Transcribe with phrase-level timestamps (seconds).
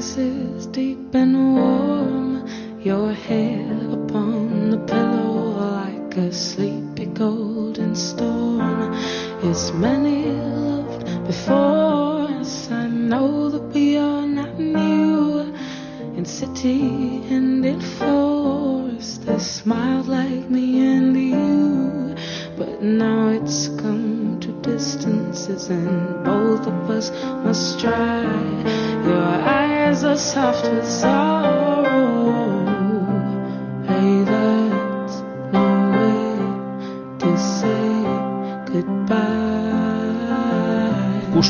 [0.00, 3.69] kisses deep and warm, your head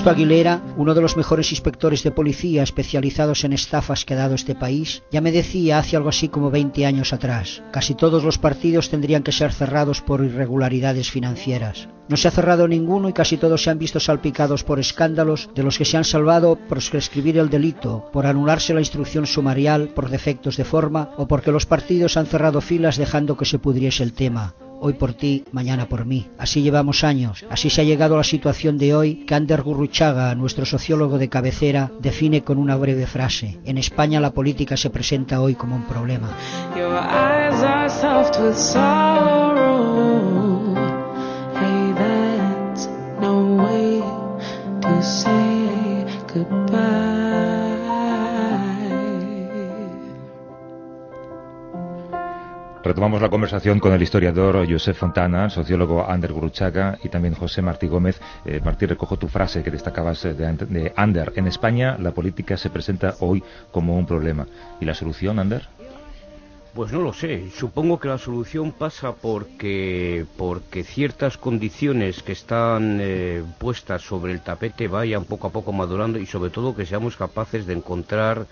[0.00, 4.34] Justo Aguilera, uno de los mejores inspectores de policía especializados en estafas que ha dado
[4.34, 8.38] este país, ya me decía hace algo así como 20 años atrás, casi todos los
[8.38, 11.90] partidos tendrían que ser cerrados por irregularidades financieras.
[12.08, 15.64] No se ha cerrado ninguno y casi todos se han visto salpicados por escándalos de
[15.64, 20.08] los que se han salvado por prescribir el delito, por anularse la instrucción sumarial por
[20.08, 24.14] defectos de forma o porque los partidos han cerrado filas dejando que se pudriese el
[24.14, 26.26] tema hoy por ti, mañana por mí.
[26.38, 30.34] Así llevamos años, así se ha llegado a la situación de hoy que Ander Gurruchaga,
[30.34, 33.58] nuestro sociólogo de cabecera, define con una breve frase.
[33.64, 36.30] En España la política se presenta hoy como un problema.
[52.90, 57.86] Retomamos la conversación con el historiador Josep Fontana, sociólogo Ander Guruchaga y también José Martí
[57.86, 58.20] Gómez.
[58.44, 61.32] Eh, Martí, recojo tu frase que destacabas de, de Ander.
[61.36, 64.48] En España la política se presenta hoy como un problema.
[64.80, 65.68] ¿Y la solución, Ander?
[66.74, 67.50] Pues no lo sé.
[67.54, 74.40] Supongo que la solución pasa porque, porque ciertas condiciones que están eh, puestas sobre el
[74.40, 78.46] tapete vayan poco a poco madurando y sobre todo que seamos capaces de encontrar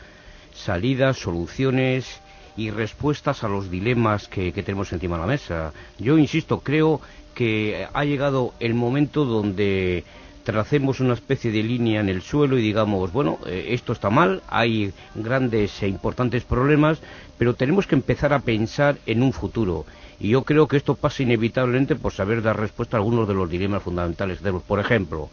[0.54, 2.20] salidas, soluciones
[2.58, 5.72] y respuestas a los dilemas que, tenemos encima de la mesa.
[5.96, 7.00] Yo insisto, creo
[7.32, 10.02] que ha llegado el momento donde
[10.42, 14.42] tracemos una especie de línea en el suelo y digamos, bueno, eh, esto está mal,
[14.48, 16.98] hay grandes e importantes problemas,
[17.38, 19.86] pero tenemos que empezar a pensar en un futuro.
[20.18, 23.48] Y yo creo que esto pasa inevitablemente por saber dar respuesta a algunos de los
[23.48, 24.38] dilemas fundamentales.
[24.38, 24.64] que tenemos.
[24.64, 25.28] Por ejemplo,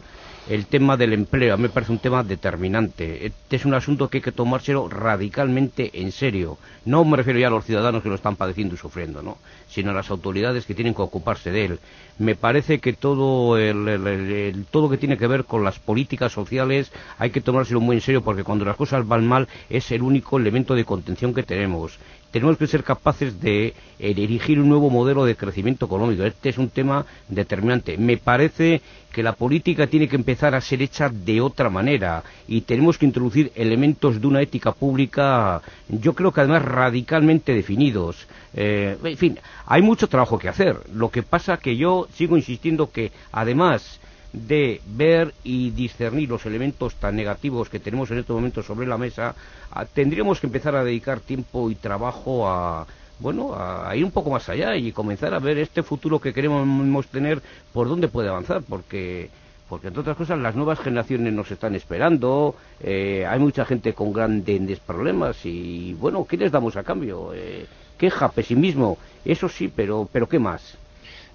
[0.48, 3.26] el tema del empleo, a mí me parece un tema determinante.
[3.26, 6.58] Este es un asunto que hay que tomárselo radicalmente en serio.
[6.84, 9.38] No me refiero ya a los ciudadanos que lo están padeciendo y sufriendo, ¿no?
[9.68, 11.80] sino a las autoridades que tienen que ocuparse de él.
[12.18, 16.32] Me parece que todo, el, el- todo lo que tiene que ver con las políticas
[16.32, 20.02] sociales hay que tomárselo muy en serio porque cuando las cosas van mal es el
[20.02, 21.98] único elemento de contención que tenemos
[22.36, 26.22] tenemos que ser capaces de eh, erigir un nuevo modelo de crecimiento económico.
[26.22, 27.96] Este es un tema determinante.
[27.96, 32.60] Me parece que la política tiene que empezar a ser hecha de otra manera y
[32.60, 38.26] tenemos que introducir elementos de una ética pública, yo creo que además radicalmente definidos.
[38.52, 40.76] Eh, en fin, hay mucho trabajo que hacer.
[40.92, 43.98] Lo que pasa que yo sigo insistiendo que además
[44.36, 48.98] de ver y discernir los elementos tan negativos que tenemos en estos momentos sobre la
[48.98, 49.34] mesa,
[49.70, 52.86] a- tendríamos que empezar a dedicar tiempo y trabajo a
[53.18, 57.08] bueno, a ir un poco más allá y comenzar a ver este futuro que queremos
[57.08, 57.42] tener
[57.72, 59.30] por dónde puede avanzar, porque
[59.66, 64.12] porque entre otras cosas las nuevas generaciones nos están esperando, eh, hay mucha gente con
[64.12, 67.32] grandes problemas y bueno, ¿qué les damos a cambio?
[67.34, 70.78] Eh, queja, pesimismo, eso sí, pero pero ¿qué más?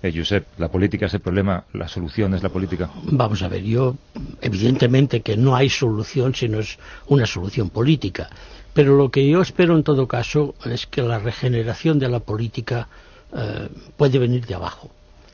[0.03, 2.89] Eh, Josep, la política es el problema, la solución es la política.
[3.03, 3.95] Vamos a ver, yo
[4.41, 8.29] evidentemente que no hay solución si no es una solución política,
[8.73, 12.87] pero lo que yo espero en todo caso es que la regeneración de la política
[13.31, 14.89] eh, puede venir de abajo,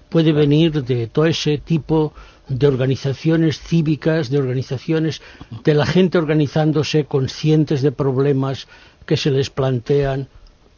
[0.09, 2.13] puede venir de todo ese tipo
[2.49, 5.21] de organizaciones cívicas, de organizaciones
[5.63, 8.67] de la gente organizándose conscientes de problemas
[9.05, 10.27] que se les plantean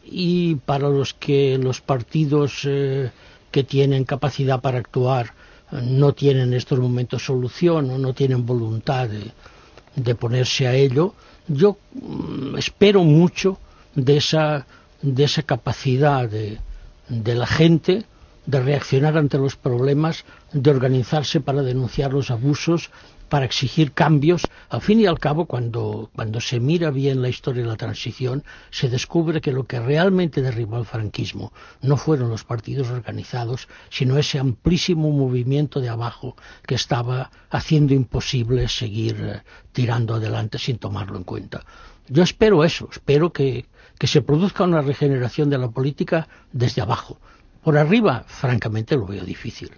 [0.03, 3.11] y para los que los partidos eh,
[3.51, 5.33] que tienen capacidad para actuar
[5.71, 11.13] eh, no tienen en estos momentos solución o no tienen voluntad de, ponerse a ello,
[11.47, 13.59] yo mm, espero mucho
[13.95, 14.65] de esa,
[15.01, 18.05] de esa capacidad de la gente
[18.49, 22.89] de reaccionar ante los problemas, de organizarse para denunciar los abusos,
[23.29, 24.47] para exigir cambios.
[24.69, 28.43] Al fin y al cabo, cuando, cuando se mira bien la historia de la transición,
[28.71, 34.17] se descubre que lo que realmente derribó al franquismo no fueron los partidos organizados, sino
[34.17, 36.35] ese amplísimo movimiento de abajo
[36.65, 39.41] que estaba haciendo imposible seguir eh,
[39.71, 41.63] tirando adelante sin tomarlo en cuenta.
[42.07, 43.67] Yo espero eso, espero que,
[43.99, 47.19] que se produzca una regeneración de la política desde abajo.
[47.63, 49.69] Por arriba, francamente, lo veo difícil.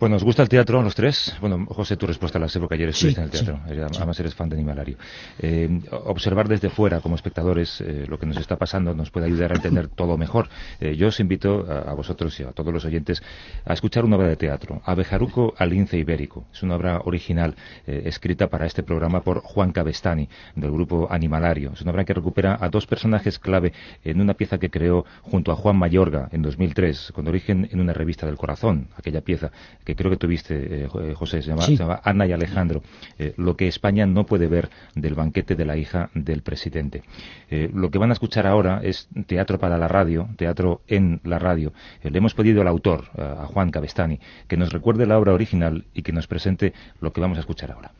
[0.00, 1.36] Bueno, ¿os gusta el teatro los tres?
[1.40, 3.58] Bueno, José, tu respuesta la sé porque ayer estuviste en el teatro.
[3.66, 4.96] Además eres fan de Animalario.
[5.40, 9.50] Eh, observar desde fuera, como espectadores, eh, lo que nos está pasando nos puede ayudar
[9.50, 10.48] a entender todo mejor.
[10.78, 13.20] Eh, yo os invito a, vosotros y a todos los oyentes
[13.64, 16.46] a escuchar una obra de teatro, Abejaruco al lince ibérico.
[16.52, 17.56] Es una obra original
[17.86, 21.72] escrita para este programa por Juan Cabestani, del grupo Animalario.
[21.72, 23.72] Es una obra que recupera a dos personajes clave
[24.04, 27.92] en una pieza que creó junto a Juan Mayorga en 2003, con origen en una
[27.92, 29.50] revista del corazón, aquella pieza
[29.88, 32.82] que creo que tuviste, eh, eh, José, se llama, Ana y Alejandro,
[33.18, 37.02] eh, lo que España no puede ver del banquete de la hija del presidente.
[37.50, 41.72] lo que van a escuchar ahora es teatro para la radio, teatro en la radio.
[42.02, 46.02] le hemos pedido al autor, a Juan Cabestani, que nos recuerde la obra original y
[46.02, 47.92] que nos presente lo que vamos a escuchar ahora.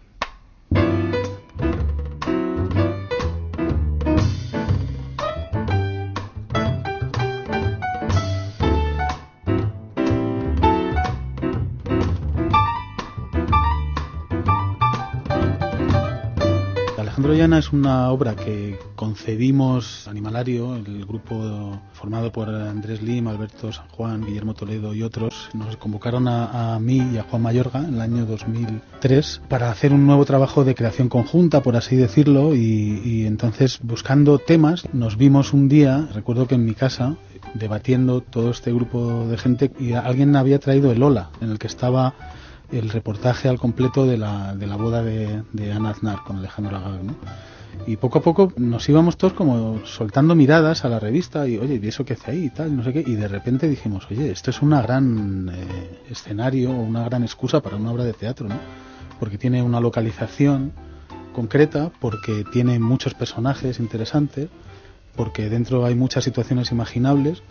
[17.29, 23.87] Troyana es una obra que concebimos Animalario, el grupo formado por Andrés Lim, Alberto San
[23.89, 25.51] Juan, Guillermo Toledo y otros.
[25.53, 30.07] Nos convocaron a, mí y a Juan Mayorga en el año 2003 para hacer un
[30.07, 35.53] nuevo trabajo de creación conjunta, por así decirlo, y, y entonces buscando temas nos vimos
[35.53, 37.17] un día, recuerdo que en mi casa,
[37.53, 41.67] debatiendo todo este grupo de gente y alguien había traído el Ola, en el que
[41.67, 42.15] estaba
[42.73, 46.77] el reportaje al completo de la, de la boda de, de Ana Aznar con Alejandro
[46.77, 47.15] Agag, ¿no?
[47.87, 51.81] Y poco a poco nos íbamos todos como soltando miradas a la revista y, oye,
[51.83, 52.77] ¿y eso qué hace ahí y tal?
[52.77, 53.05] No sé qué.
[53.07, 57.77] Y de repente dijimos, oye, esto es una gran eh, escenario, una gran excusa para
[57.77, 58.57] una obra de teatro, ¿no?
[59.19, 60.73] Porque tiene una localización
[61.33, 64.49] concreta, porque tiene muchos personajes interesantes,
[65.17, 67.43] porque dentro hay muchas situaciones imaginables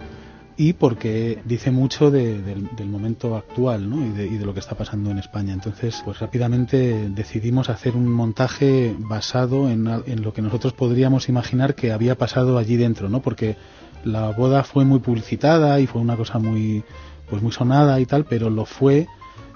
[0.58, 4.04] y porque dice mucho del, momento actual ¿no?
[4.04, 5.54] y, de, lo que está pasando en España.
[5.54, 9.86] Entonces, pues rápidamente decidimos hacer un montaje basado en,
[10.24, 13.22] lo que nosotros podríamos imaginar que había pasado allí dentro, ¿no?
[13.22, 13.56] porque
[14.04, 16.84] la boda fue muy publicitada y fue una cosa muy,
[17.30, 19.08] pues muy sonada y tal, pero lo fue,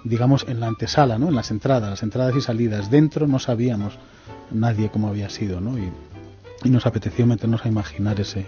[0.03, 1.29] digamos, en la antesala, ¿no?
[1.29, 2.91] en las entradas, las entradas y salidas.
[2.91, 3.97] Dentro no sabíamos
[4.51, 5.79] nadie cómo había sido ¿no?
[5.79, 5.91] y,
[6.63, 8.45] y nos apeteció meternos a imaginar ese,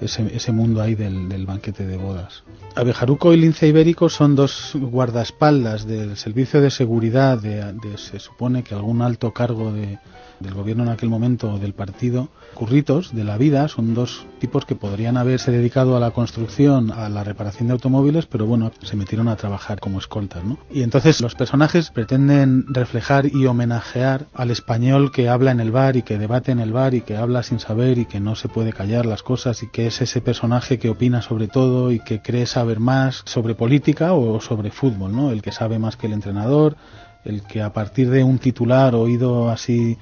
[0.00, 2.42] ese, mundo ahí del, banquete de bodas.
[2.74, 8.74] Abejaruco y Lince Ibérico son dos guardaespaldas del servicio de seguridad de, se supone que
[8.74, 9.98] algún alto cargo de,
[10.40, 14.74] del gobierno en aquel momento del partido, curritos de la vida, son dos tipos que
[14.74, 19.28] podrían haberse dedicado a la construcción, a la reparación de automóviles, pero bueno, se metieron
[19.28, 20.58] a trabajar como escoltas, ¿no?
[20.70, 25.96] Y entonces los personajes pretenden reflejar y homenajear al español que habla en el bar
[25.96, 28.48] y que debate en el bar y que habla sin saber y que no se
[28.48, 32.22] puede callar las cosas y que es ese personaje que opina sobre todo y que
[32.22, 35.30] cree saber más sobre política o sobre fútbol, ¿no?
[35.30, 36.76] El que sabe más que el entrenador,
[37.24, 39.98] el que a partir de un titular oído así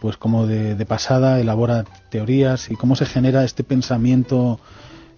[0.00, 4.60] pues como de, pasada elabora teorías y cómo se genera este pensamiento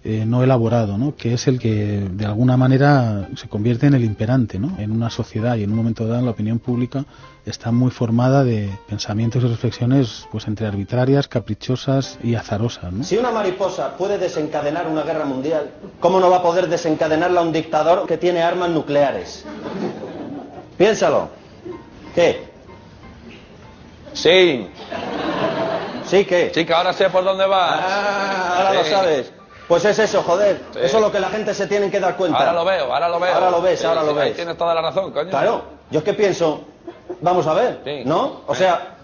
[0.04, 1.16] eh, no elaborado, ¿no?
[1.16, 4.76] que es el que de alguna manera se convierte en el imperante ¿no?
[4.78, 7.04] en una sociedad y en un momento dado la opinión pública
[7.44, 12.92] está muy formada de pensamientos y reflexiones pues entre arbitrarias, caprichosas y azarosas.
[13.02, 17.52] Si una mariposa puede desencadenar una guerra mundial, ¿cómo no va a poder desencadenarla un
[17.52, 19.44] dictador que tiene armas nucleares?
[20.76, 21.28] Piénsalo.
[22.14, 22.47] ¿Qué?
[24.18, 24.68] Sí.
[26.04, 26.50] ¿Sí qué?
[26.52, 27.80] Sí, que ahora sé por dónde vas.
[27.82, 29.32] Ah, ahora lo sabes.
[29.68, 30.60] Pues es eso, joder.
[30.80, 32.38] Eso es lo que la gente se tiene que dar cuenta.
[32.38, 33.34] Ahora lo veo, ahora lo veo.
[33.34, 34.34] Ahora lo ves, ahora lo ves.
[34.34, 35.30] tienes toda la razón, coño.
[35.30, 35.62] Claro.
[35.90, 36.64] Yo es que pienso,
[37.20, 38.42] vamos a ver, ¿no?
[38.46, 38.96] O sea,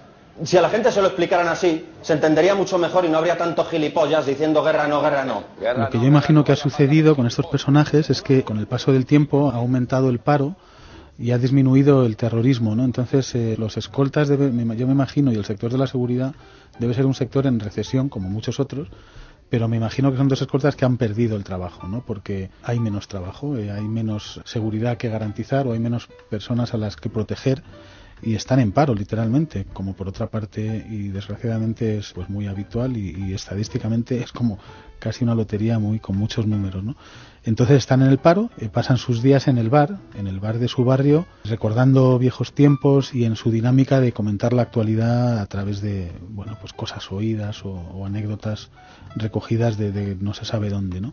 [0.43, 3.39] si a la gente se lo explicaran así, se entendería mucho mejor y no habría
[3.39, 5.45] tantos gilipollas diciendo guerra no, guerra no.
[5.77, 8.93] lo que yo imagino que ha sucedido con estos personajes es que con el paso
[8.93, 10.57] del tiempo ha aumentado el paro
[11.19, 12.85] y ha disminuido el terrorismo, ¿no?
[12.85, 16.35] Entonces, eh, los escoltas, yo me imagino, y el sector de la seguridad
[16.79, 18.89] debe ser un sector en recesión, como muchos otros,
[19.49, 22.05] pero me imagino que son dos escoltas que han perdido el trabajo, ¿no?
[22.05, 26.79] Porque hay menos trabajo, eh, hay menos seguridad que garantizar o hay menos personas a
[26.79, 27.63] las que proteger
[28.25, 32.97] y están en paro literalmente como por otra parte y desgraciadamente es pues muy habitual
[32.97, 34.59] y, estadísticamente es como
[34.99, 36.97] casi una lotería muy con muchos números ¿no?
[37.47, 40.59] Entonces están en el paro, eh, pasan sus días en el bar, en el bar
[40.59, 45.47] de su barrio, recordando viejos tiempos y en su dinámica de comentar la actualidad a
[45.47, 48.71] través de, bueno, pues cosas oídas o, anécdotas
[49.15, 51.13] recogidas de, no se sabe dónde, ¿no?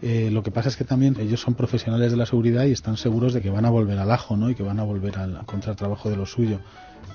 [0.00, 2.96] Eh, lo que pasa es que también ellos son profesionales de la seguridad y están
[2.96, 4.50] seguros de que van a volver al ajo, ¿no?
[4.50, 6.60] Y que van a volver al contratrabajo de lo suyo.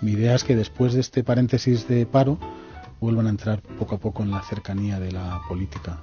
[0.02, 2.38] Mi idea es que después de este paréntesis de paro
[3.00, 6.02] vuelvan a entrar poco a poco en la cercanía de la política.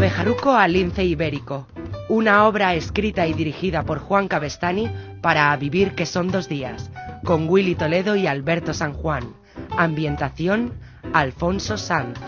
[0.00, 1.66] Abejaruco al lince ibérico.
[2.08, 4.90] Una obra escrita y dirigida por Juan Cabestani
[5.20, 6.90] para Vivir que son dos días,
[7.22, 9.34] con Willy Toledo y Alberto San Juan.
[9.76, 10.72] Ambientación,
[11.12, 12.18] Alfonso Sanz.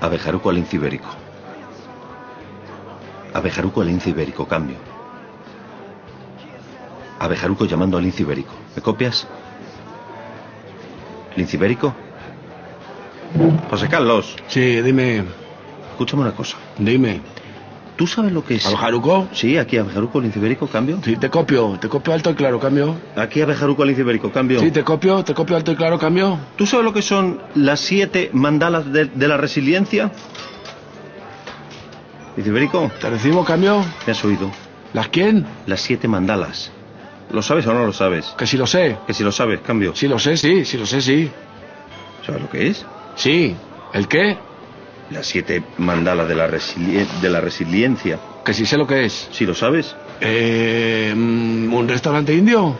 [0.00, 1.08] Abejaruco al lince ibérico.
[3.32, 4.76] Abejaruco al lince ibérico, cambio.
[7.18, 8.63] Abejaruco llamando al lince ibérico.
[8.76, 9.26] ¿Me copias?
[11.36, 11.94] ¿Lince ibérico?
[13.70, 15.24] José Carlos, Sí, dime,
[15.90, 16.56] escúchame una cosa.
[16.78, 17.20] dime.
[17.96, 18.66] ¿Tú sabes lo que es?
[18.66, 19.28] ¿Abejaruco?
[19.32, 20.98] Sí, aquí Abejaruco lince ibérico, cambio.
[21.04, 22.96] Sí, te copio, te copio alto y claro, cambio.
[23.14, 24.58] Aquí Abejaruco lince ibérico, cambio.
[24.58, 26.36] Sí, te copio, te copio alto y claro, cambio.
[26.56, 30.10] ¿Tú sabes lo que son las siete mandalas de, de la resiliencia?
[32.36, 33.84] Lince ibérico, ¿Te recibo, cambio?
[34.06, 34.50] ¿me has oído?
[34.92, 35.46] ¿Las quién?
[35.66, 36.72] Las siete mandalas.
[37.30, 38.26] ¿Lo sabes o no lo sabes?
[38.38, 38.96] Que si lo sé.
[39.06, 39.94] Que si lo sabes, cambio.
[39.94, 41.30] Sí lo sé, sí, sí lo sé, sí.
[42.24, 42.84] ¿Sabes lo que es?
[43.16, 43.56] Sí.
[43.92, 44.36] ¿El qué?
[45.10, 48.18] Las siete mandalas de la, de la resiliencia.
[48.44, 49.28] Que si sé lo que es.
[49.32, 49.94] ¿Sí lo sabes?
[50.20, 52.76] Eh, mm, ¿Un restaurante indio?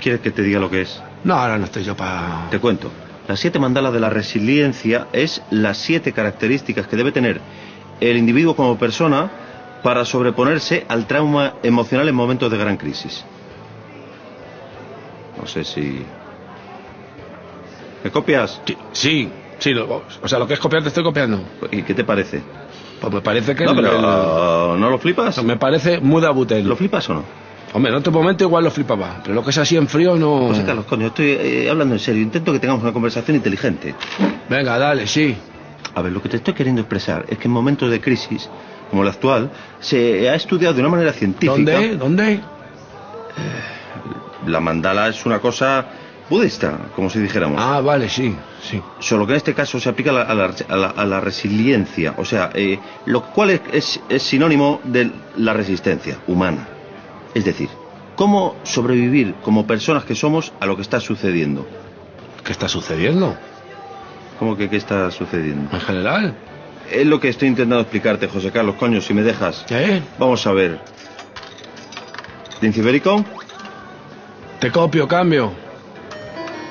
[0.00, 1.00] ¿Quieres que te diga lo que es?
[1.24, 2.48] No, ahora no estoy yo para...
[2.50, 2.90] Te cuento.
[3.26, 7.40] Las siete mandalas de la resiliencia es las siete características que debe tener
[8.00, 9.30] el individuo como persona
[9.82, 13.24] para sobreponerse al trauma emocional en momentos de gran crisis.
[15.40, 16.04] No sé si...
[18.04, 18.60] ¿Me copias?
[18.64, 21.40] Sí, sí, sí, lo- o sea, lo que es copiar te estoy copiando.
[21.70, 22.42] ¿Y qué te parece?
[23.00, 23.64] Pues me parece que...
[23.64, 25.42] No, el- pero el- ¿no lo flipas?
[25.44, 26.66] me parece muy de butel.
[26.66, 27.24] ¿Lo flipas o no?
[27.72, 30.48] Hombre, en otro momento igual lo flipaba, pero lo que es así en frío no...
[30.48, 32.22] José Carlos, coño, estoy eh, hablando en serio.
[32.22, 33.94] Intento que tengamos una conversación inteligente.
[34.48, 35.36] Venga, dale, sí.
[35.94, 38.48] A ver, lo que te estoy queriendo expresar es que en momentos de crisis,
[38.88, 39.50] como la actual,
[39.80, 41.52] se ha estudiado de una manera científica.
[41.56, 41.96] ¿Dónde?
[41.96, 42.40] ¿Dónde?
[44.44, 45.86] La mandala es una cosa
[46.28, 47.60] budista, como si dijéramos.
[47.62, 48.82] Ah, vale, sí, sí.
[48.98, 51.20] Solo que en este caso se aplica a la, a la- a la- a la
[51.20, 56.66] resiliencia, o sea, eh, lo cual es, es- es sinónimo de la resistencia humana.
[57.34, 57.68] Es decir,
[58.16, 61.66] cómo sobrevivir como personas que somos a lo que está sucediendo.
[62.44, 63.36] ¿Qué está sucediendo?
[64.38, 65.74] ¿Cómo que qué está sucediendo?
[65.74, 66.34] En general.
[66.90, 69.64] Es lo que estoy intentando explicarte, José Carlos, coño, si me dejas.
[69.66, 70.02] ¿Qué?
[70.18, 70.78] Vamos a ver.
[72.60, 73.24] ¿Lince Ibérico?
[74.66, 75.52] Te copio, cambio.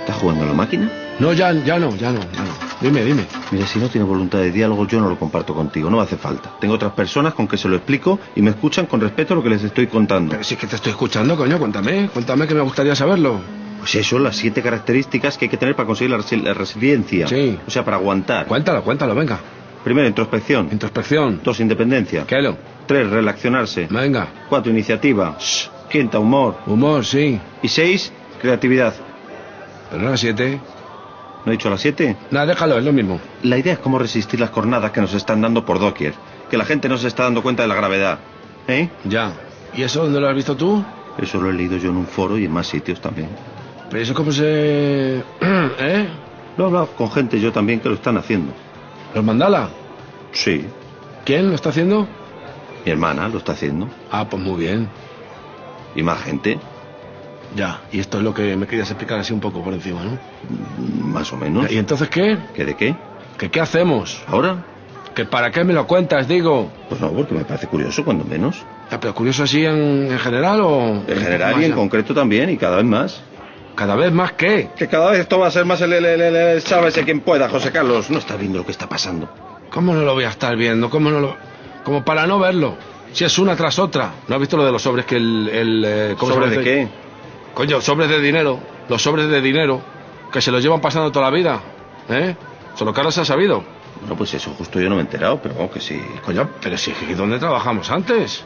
[0.01, 0.91] ¿Estás jugando a la máquina?
[1.17, 2.51] No, ya, ya no, ya no, ya no.
[2.81, 3.25] Dime, dime.
[3.51, 6.51] Mira, si no tiene voluntad de diálogo, yo no lo comparto contigo, no hace falta.
[6.59, 9.43] Tengo otras personas con que se lo explico y me escuchan con respeto a lo
[9.43, 10.31] que les estoy contando.
[10.31, 13.39] Pero sí que te estoy escuchando, coño, cuéntame, cuéntame que me gustaría saberlo.
[13.79, 17.29] Pues eso, las siete características que hay que tener para conseguir la, resi- la resiliencia.
[17.29, 17.57] Sí.
[17.65, 18.45] O sea, para aguantar.
[18.47, 19.39] Cuéntalo, cuéntalo, venga.
[19.85, 20.67] Primero, introspección.
[20.69, 21.39] Introspección.
[21.45, 22.25] Dos, independencia.
[22.27, 22.57] ¿Qué lo?
[22.87, 23.87] Tres, relacionarse.
[23.89, 24.27] Venga.
[24.49, 25.37] Cuatro, iniciativa.
[25.89, 26.57] Quinta, humor.
[26.65, 27.39] Humor, sí.
[27.61, 28.11] Y seis,
[28.41, 28.93] creatividad.
[29.89, 30.59] Pero no las siete.
[31.45, 32.17] ¿No he dicho las siete?
[32.31, 33.19] Nada, déjalo, es lo mismo.
[33.43, 36.13] La idea es cómo resistir las cornadas que nos están dando por doquier.
[36.49, 38.19] Que la gente no se está dando cuenta de la gravedad.
[38.67, 38.89] ¿Eh?
[39.03, 39.33] Ya.
[39.75, 40.83] ¿Y eso dónde lo has visto tú?
[41.17, 43.29] Eso lo he leído yo en un foro y en más sitios también.
[43.89, 45.23] Pero eso cómo se...
[45.41, 46.07] ¿Eh?
[46.57, 48.51] Lo he hablado con gente yo también que lo están haciendo.
[49.13, 49.69] ¿Los mandala?
[50.31, 50.65] Sí.
[51.25, 52.07] ¿Quién lo está haciendo?
[52.85, 53.87] Mi hermana lo está haciendo.
[54.11, 54.89] Ah, pues muy bien.
[55.95, 56.59] Y más gente.
[57.55, 57.81] Ya.
[57.91, 60.17] Y esto es lo que me querías explicar así un poco por encima, ¿no?
[61.05, 61.71] Más o menos.
[61.71, 62.37] ¿Y entonces qué?
[62.53, 62.95] ¿Qué de qué?
[63.37, 64.21] ¿Que qué hacemos?
[64.27, 64.63] ¿Ahora?
[65.13, 66.69] ¿Que para qué me lo cuentas, digo?
[66.89, 68.63] Pues no, porque me parece curioso, cuando menos.
[68.91, 71.03] Ya, ¿Pero curioso así en, en general o...?
[71.07, 73.21] En general y en concreto también, y cada vez más.
[73.75, 74.69] ¿Cada vez más qué?
[74.75, 77.47] Que cada vez esto va a ser más el, el, el, el- sálvese quien pueda,
[77.49, 78.09] José Carlos.
[78.09, 79.29] No estás viendo lo que está pasando.
[79.69, 80.89] ¿Cómo no lo voy a estar viendo?
[80.89, 81.37] ¿Cómo no lo...?
[81.83, 82.75] Como para no verlo.
[83.15, 84.11] Si es una tras otra.
[84.27, 85.47] ¿No has visto lo de los sobres que el...
[85.47, 86.63] el eh, ¿cómo se ¿Sobre de llama?
[86.65, 86.89] qué?
[87.53, 88.59] Coño, sobres de dinero.
[88.89, 89.81] Los sobres de dinero.
[90.33, 91.61] Que se los llevan pasando toda la vida.
[92.09, 92.35] ¿Eh?
[92.75, 93.63] Solo se ha sabido.
[94.05, 95.97] No, pues eso justo yo no me he enterado, pero vamos que sí.
[96.25, 98.43] Coño, pero si es que ¿dónde trabajamos antes?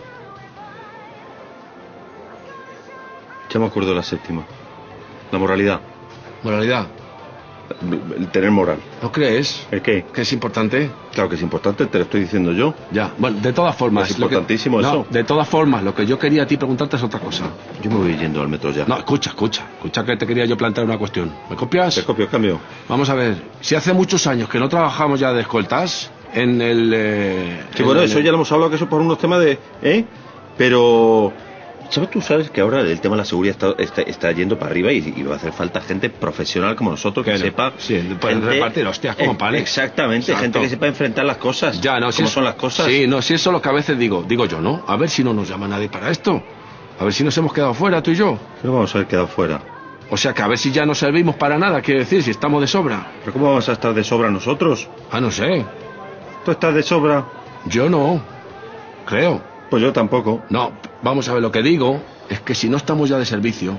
[3.49, 4.43] Ya me acuerdo de la séptima.
[5.31, 5.81] La moralidad.
[6.43, 6.85] Moralidad.
[8.17, 8.79] El tener moral.
[9.01, 10.05] ¿No crees ¿El qué?
[10.13, 10.89] que es importante?
[11.13, 12.73] Claro que es importante, te lo estoy diciendo yo.
[12.91, 14.09] Ya, bueno, de todas formas...
[14.09, 15.07] Es que- importantísimo No, eso.
[15.09, 17.45] de todas formas, lo que yo quería a ti preguntarte es otra cosa.
[17.81, 18.85] Yo me voy yendo al metro ya.
[18.85, 19.65] No, escucha, escucha.
[19.75, 21.31] Escucha que te quería yo plantear una cuestión.
[21.49, 21.95] ¿Me copias?
[21.95, 22.59] Te copio, cambio.
[22.87, 23.35] Vamos a ver.
[23.61, 26.91] Si hace muchos años que no trabajamos ya de escoltas en el...
[26.95, 29.39] eh, Sí, en bueno, el- eso ya lo hemos hablado, que eso por unos temas
[29.41, 29.59] de...
[29.81, 30.05] ¿Eh?
[30.57, 31.31] Pero...
[31.89, 34.71] ¿Sabes tú sabes que ahora el tema de la seguridad está, está, está yendo para
[34.71, 37.37] arriba y, y va a hacer falta gente profesional como nosotros que no.
[37.39, 37.73] sepa...
[37.77, 39.61] Sí, pueden repartir hostias como panes.
[39.61, 40.41] Exactamente, Exacto.
[40.43, 41.81] gente que sepa enfrentar las cosas.
[41.81, 42.85] Ya, no, si ¿Cómo es- son las cosas?
[42.85, 44.83] Sí, no, si eso es lo que a veces digo, digo yo, ¿no?
[44.87, 46.43] A ver si no nos llama nadie para esto.
[46.99, 48.37] A ver si nos hemos quedado fuera, tú y yo.
[48.61, 49.59] No vamos a haber quedado fuera.
[50.11, 52.61] O sea que a ver si ya no servimos para nada, quiero decir, si estamos
[52.61, 53.13] de sobra.
[53.21, 54.87] ¿Pero cómo vamos a estar de sobra nosotros?
[55.11, 55.65] Ah, no sé.
[56.45, 57.25] ¿Tú estás de sobra?
[57.65, 58.21] Yo no.
[59.05, 59.41] Creo.
[59.69, 60.43] Pues yo tampoco.
[60.49, 63.77] No, vamos a ver, lo que digo es que si no estamos ya de servicio,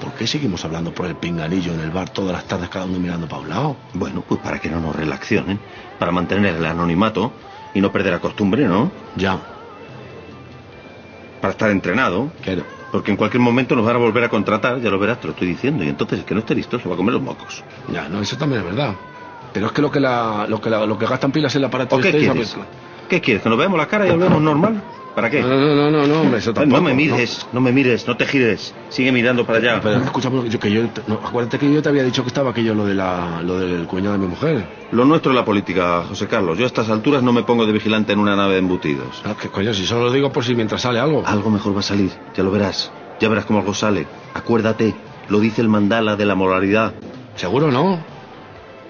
[0.00, 2.98] ¿por qué seguimos hablando por el pinganillo en el bar todas las tardes cada uno
[2.98, 3.76] mirando para un lado?
[3.94, 5.58] Bueno, pues para que no nos relacionen,
[5.98, 7.32] para mantener el anonimato
[7.74, 8.90] y no perder la costumbre, ¿no?
[9.16, 9.38] Ya.
[11.40, 12.30] Para estar entrenado.
[12.42, 12.64] Claro.
[12.90, 15.32] Porque en cualquier momento nos van a volver a contratar, ya lo verás, te lo
[15.32, 15.84] estoy diciendo.
[15.84, 17.62] Y entonces el que no esté listo se va a comer los mocos.
[17.92, 18.94] Ya, no, eso también es verdad.
[19.52, 21.64] Pero es que lo que la, lo que la- lo que gastan pilas es el
[21.64, 22.56] aparato ¿O qué este, quieres?
[23.08, 23.42] ¿Qué quieres?
[23.42, 24.80] ¿Que nos veamos la cara y hablemos normal?
[25.16, 25.40] ¿Para qué?
[25.40, 26.76] No, no, no, no, no, hombre, eso tampoco.
[26.76, 27.62] no me mires, no.
[27.62, 28.74] me mires, no te gires.
[28.90, 29.80] Sigue mirando para allá.
[29.82, 30.04] Pero
[30.46, 32.92] yo, que yo, no, acuérdate que yo te había dicho que estaba aquello lo de
[32.92, 34.68] la, lo del cuñado de mi mujer.
[34.92, 36.58] Lo nuestro es la política, José Carlos.
[36.58, 39.22] Yo a estas alturas no me pongo de vigilante en una nave de embutidos.
[39.24, 41.22] Ah, que coño, si solo lo digo por si mientras sale algo.
[41.24, 42.92] Algo mejor va a salir, ya lo verás.
[43.18, 44.06] Ya verás cómo algo sale.
[44.34, 44.94] Acuérdate,
[45.30, 46.92] lo dice el mandala de la moralidad.
[47.36, 48.04] ¿Seguro no?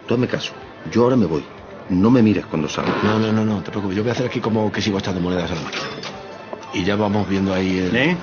[0.09, 0.55] Tú hazme caso.
[0.91, 1.45] Yo ahora me voy.
[1.89, 2.93] No me mires cuando salga.
[3.05, 3.97] No, no, no, no, te preocupes.
[3.97, 6.16] Yo voy a hacer aquí como que sigo echando monedas a la máquina.
[6.77, 7.97] Y ya vamos viendo ahí el...
[7.97, 8.17] ¿Eh?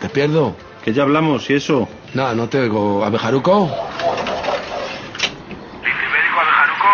[0.00, 0.56] ¿Te pierdo?
[0.84, 1.88] Que ya hablamos y eso.
[2.12, 3.04] Nada, no te oigo.
[3.04, 3.66] ¿Abejaruco?
[5.80, 6.88] Dice Ibérico a Bejaruco.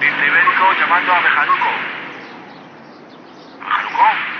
[0.00, 1.70] Dice Ibérico llamando a Bejaruco.
[3.60, 4.37] ¿Bejaruco?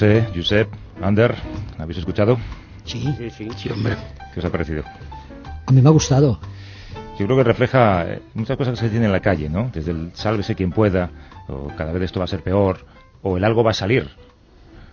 [0.00, 0.68] José, Josep,
[1.02, 1.34] Ander,
[1.76, 2.38] ¿habéis escuchado?
[2.86, 3.48] Sí, Sí, sí.
[3.54, 3.98] Sí, hombre.
[4.32, 4.82] ¿Qué os ha parecido?
[5.66, 6.40] a mí me ha gustado.
[7.18, 9.70] Yo creo que refleja eh, muchas cosas que se tienen en la calle, ¿no?
[9.70, 11.10] Desde el sálvese quien pueda,
[11.48, 12.86] o cada vez esto va a ser peor,
[13.20, 14.08] o el algo va a salir.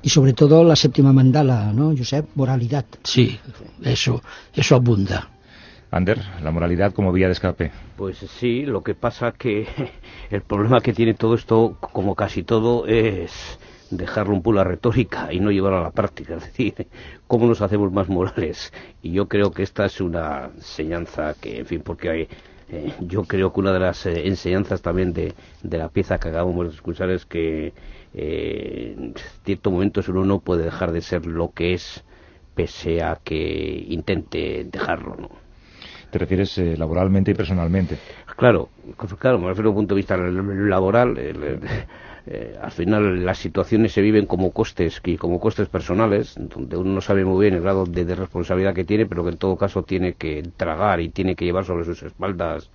[0.01, 2.27] Y sobre todo la séptima mandala, ¿no, Josep?
[2.35, 2.83] Moralidad.
[3.05, 3.39] Sí,
[3.83, 4.21] eso,
[4.53, 5.29] eso abunda.
[5.89, 7.71] Ander, la moralidad como vía de escape.
[7.95, 9.67] Pues sí, lo que pasa que
[10.31, 13.57] el problema que tiene todo esto, como casi todo, es
[13.89, 16.35] dejarlo un poco la retórica y no llevarlo a la práctica.
[16.37, 16.87] Es decir,
[17.27, 18.71] cómo nos hacemos más morales.
[19.01, 22.27] Y yo creo que esta es una enseñanza que, en fin, porque hay,
[22.69, 26.29] eh, yo creo que una de las eh, enseñanzas también de, de la pieza que
[26.29, 27.73] acabamos de escuchar es que
[28.13, 29.13] eh, en
[29.45, 32.03] ciertos momentos uno no puede dejar de ser lo que es
[32.55, 35.29] pese a que intente dejarlo, ¿no?
[36.09, 37.97] Te refieres eh, laboralmente y personalmente.
[38.37, 38.69] Claro,
[39.19, 41.17] claro, me refiero a un punto de vista laboral.
[41.17, 41.59] el- el-
[42.29, 46.91] eh, al final las situaciones se viven como costes y como costes personales, donde uno
[46.91, 49.57] no sabe muy bien el grado de, de responsabilidad que tiene, pero que en todo
[49.57, 52.69] caso tiene que tragar y tiene que llevar sobre sus espaldas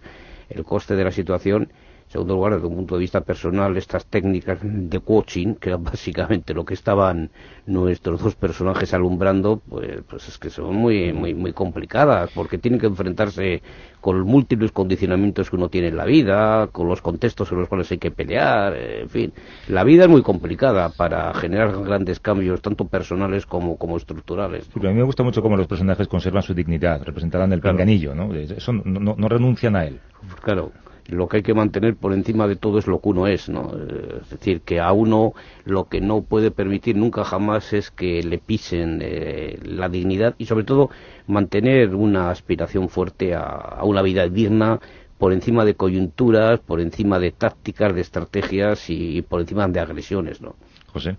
[0.48, 1.70] el coste de la situación.
[2.12, 6.52] Segundo lugar, desde un punto de vista personal, estas técnicas de coaching, que eran básicamente
[6.52, 7.30] lo que estaban
[7.64, 12.78] nuestros dos personajes alumbrando, pues, pues es que son muy, muy, muy complicadas, porque tienen
[12.78, 13.62] que enfrentarse
[14.02, 17.68] con los múltiples condicionamientos que uno tiene en la vida, con los contextos en los
[17.70, 19.32] cuales hay que pelear, en fin.
[19.68, 24.68] La vida es muy complicada para generar grandes cambios, tanto personales como, como estructurales.
[24.76, 27.78] A mí me gusta mucho cómo los personajes conservan su dignidad, representarán el Claro.
[28.14, 28.34] ¿no?
[28.34, 29.98] Eso no, no- no renuncian a él.
[30.42, 30.72] Claro,
[31.08, 33.72] lo que hay que mantener por encima de todo es lo que uno es, ¿no?
[33.76, 35.34] Eh, Es decir, que a uno
[35.64, 40.46] lo que no puede permitir nunca jamás es que le pisen eh, la dignidad y
[40.46, 40.90] sobre todo
[41.26, 44.80] mantener una aspiración fuerte a, a una vida digna
[45.18, 50.40] por encima de coyunturas, por encima de tácticas, de estrategias y, por encima de agresiones,
[50.40, 50.56] ¿no?
[50.92, 51.16] José.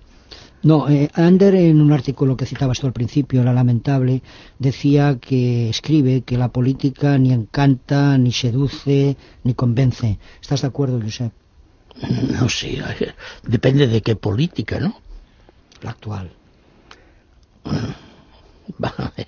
[0.64, 4.22] No, eh, Ander en un artículo que citabas tú al principio, La Lamentable,
[4.60, 10.20] decía que escribe que la política ni encanta, ni seduce, ni convence.
[10.42, 11.34] ¿Estás de acuerdo, Josep?
[12.40, 13.14] No sé, eh,
[13.46, 14.96] depende de qué política, ¿no?
[15.82, 16.32] La actual.
[18.78, 19.28] Vale.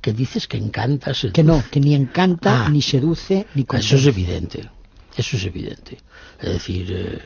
[0.00, 1.14] Que dices que encanta.
[1.14, 1.32] seduce.
[1.32, 2.68] Que no, que ni encanta, Ah.
[2.68, 3.94] ni seduce, ni convence.
[3.94, 4.68] Eso es evidente,
[5.16, 5.98] eso es evidente.
[6.40, 7.18] Es decir, eh,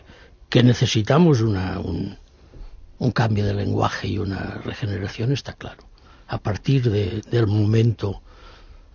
[0.51, 2.19] que necesitamos una, un,
[2.98, 5.85] un cambio de lenguaje y una regeneración está claro.
[6.28, 8.22] A partir de- del momento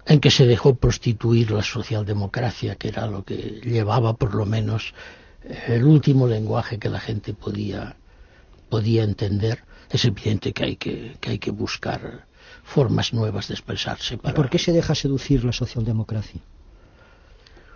[0.06, 4.94] en que se dejó prostituir la socialdemocracia, que era lo que llevaba por lo menos
[5.68, 7.96] el último lenguaje que la gente podía,
[8.70, 12.26] podía entender, es evidente que hay que, que hay que buscar
[12.64, 14.16] formas nuevas de expresarse.
[14.16, 14.34] ¿Y Para...
[14.36, 16.42] por qué se deja seducir la socialdemocracia?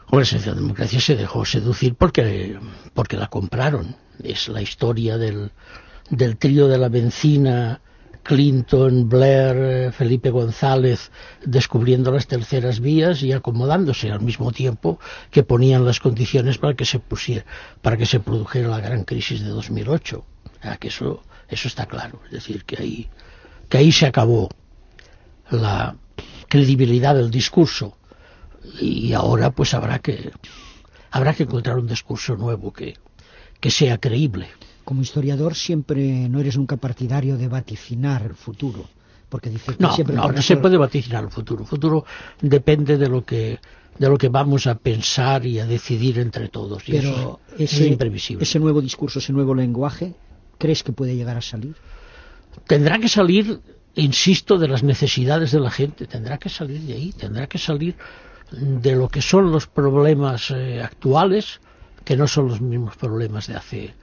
[0.07, 2.59] Hombre, la socialdemocracia se dejó seducir porque,
[2.93, 3.95] porque la compraron.
[4.23, 5.51] Es la historia del,
[6.09, 7.81] del trío de la benzina
[8.25, 11.11] Clinton, Blair, eh, Felipe González
[11.45, 16.85] descubriendo las terceras vías y acomodándose al mismo tiempo que ponían las condiciones para que
[16.85, 17.45] se pusiera,
[17.83, 20.25] para que se produjera la gran crisis de 2008.
[20.79, 22.19] que eso, eso está claro.
[22.25, 23.09] Es decir, que ahí,
[23.69, 24.49] que ahí se acabó
[25.51, 25.95] la
[26.47, 27.95] credibilidad del discurso
[28.81, 30.31] y ahora pues habrá que
[31.11, 32.97] habrá que encontrar un discurso nuevo que,
[33.59, 34.47] que sea creíble.
[34.85, 38.87] Como historiador siempre no eres nunca partidario de vaticinar el futuro,
[39.29, 41.63] porque dice que no, siempre no, no se puede vaticinar el futuro.
[41.63, 42.05] El futuro
[42.39, 43.59] depende de lo que
[43.97, 46.87] de lo que vamos a pensar y a decidir entre todos.
[46.87, 48.43] Y Pero eso ese, es imprevisible.
[48.43, 50.13] ese nuevo discurso, ese nuevo lenguaje,
[50.57, 51.75] ¿crees que puede llegar a salir?
[52.67, 53.61] Tendrá que salir,
[53.95, 56.07] insisto, de las necesidades de la gente.
[56.07, 57.13] Tendrá que salir de ahí.
[57.13, 57.95] Tendrá que salir
[58.51, 61.61] de lo que son los problemas eh, actuales,
[62.03, 63.93] que no son los mismos problemas de hace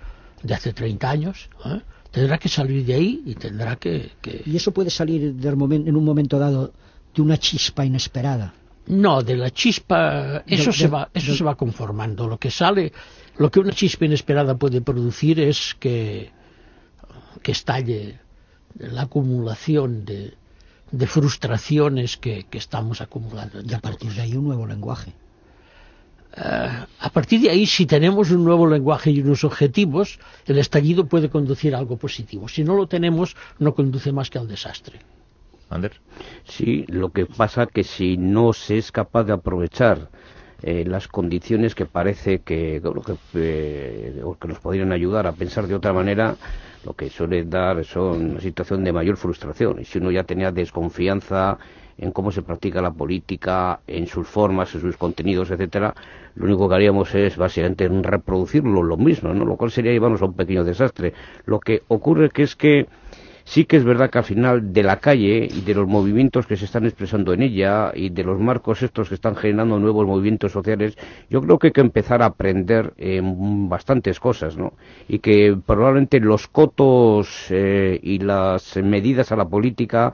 [0.42, 1.80] de hace 30 años, ¿eh?
[2.10, 4.10] tendrá que salir de ahí y tendrá que...
[4.20, 4.42] que...
[4.44, 6.72] ¿Y eso puede salir del momen, en un momento dado
[7.14, 8.54] de una chispa inesperada?
[8.86, 12.26] No, de la chispa, eso, De- se, de- va, eso de- se va conformando.
[12.26, 12.92] Lo que sale,
[13.38, 16.30] lo que una chispa inesperada puede producir es que,
[17.42, 18.18] que estalle
[18.78, 20.34] la acumulación de,
[20.90, 23.60] de frustraciones que, que estamos acumulando.
[23.62, 25.12] Y a partir de ahí un nuevo lenguaje.
[27.12, 31.28] A partir de ahí, si tenemos un nuevo lenguaje y unos objetivos, el estallido puede
[31.28, 32.48] conducir a algo positivo.
[32.48, 34.98] Si no lo tenemos, no conduce más que al desastre.
[35.68, 35.92] Ander.
[36.44, 40.08] Sí, lo que pasa que si no se es capaz de aprovechar
[40.62, 42.80] eh, las condiciones que parece que,
[43.34, 46.36] eh, que nos podrían ayudar a pensar de otra manera,
[46.82, 49.80] lo que suele dar son una situación de mayor frustración.
[49.80, 51.58] Y si uno ya tenía desconfianza
[52.02, 55.94] en cómo se practica la política, en sus formas, en sus contenidos, etcétera,
[56.34, 59.44] lo único que haríamos es básicamente reproducirlo lo mismo, ¿no?
[59.44, 61.14] Lo cual sería llevarnos a un pequeño desastre.
[61.46, 62.86] Lo que ocurre que es que
[63.44, 66.56] sí que es verdad que al final de la calle y de los movimientos que
[66.56, 70.52] se están expresando en ella y de los marcos estos que están generando nuevos movimientos
[70.52, 70.96] sociales,
[71.30, 74.72] yo creo que hay que empezar a aprender eh, bastantes cosas, ¿no?
[75.08, 80.12] Y que probablemente los cotos eh, y las medidas a la política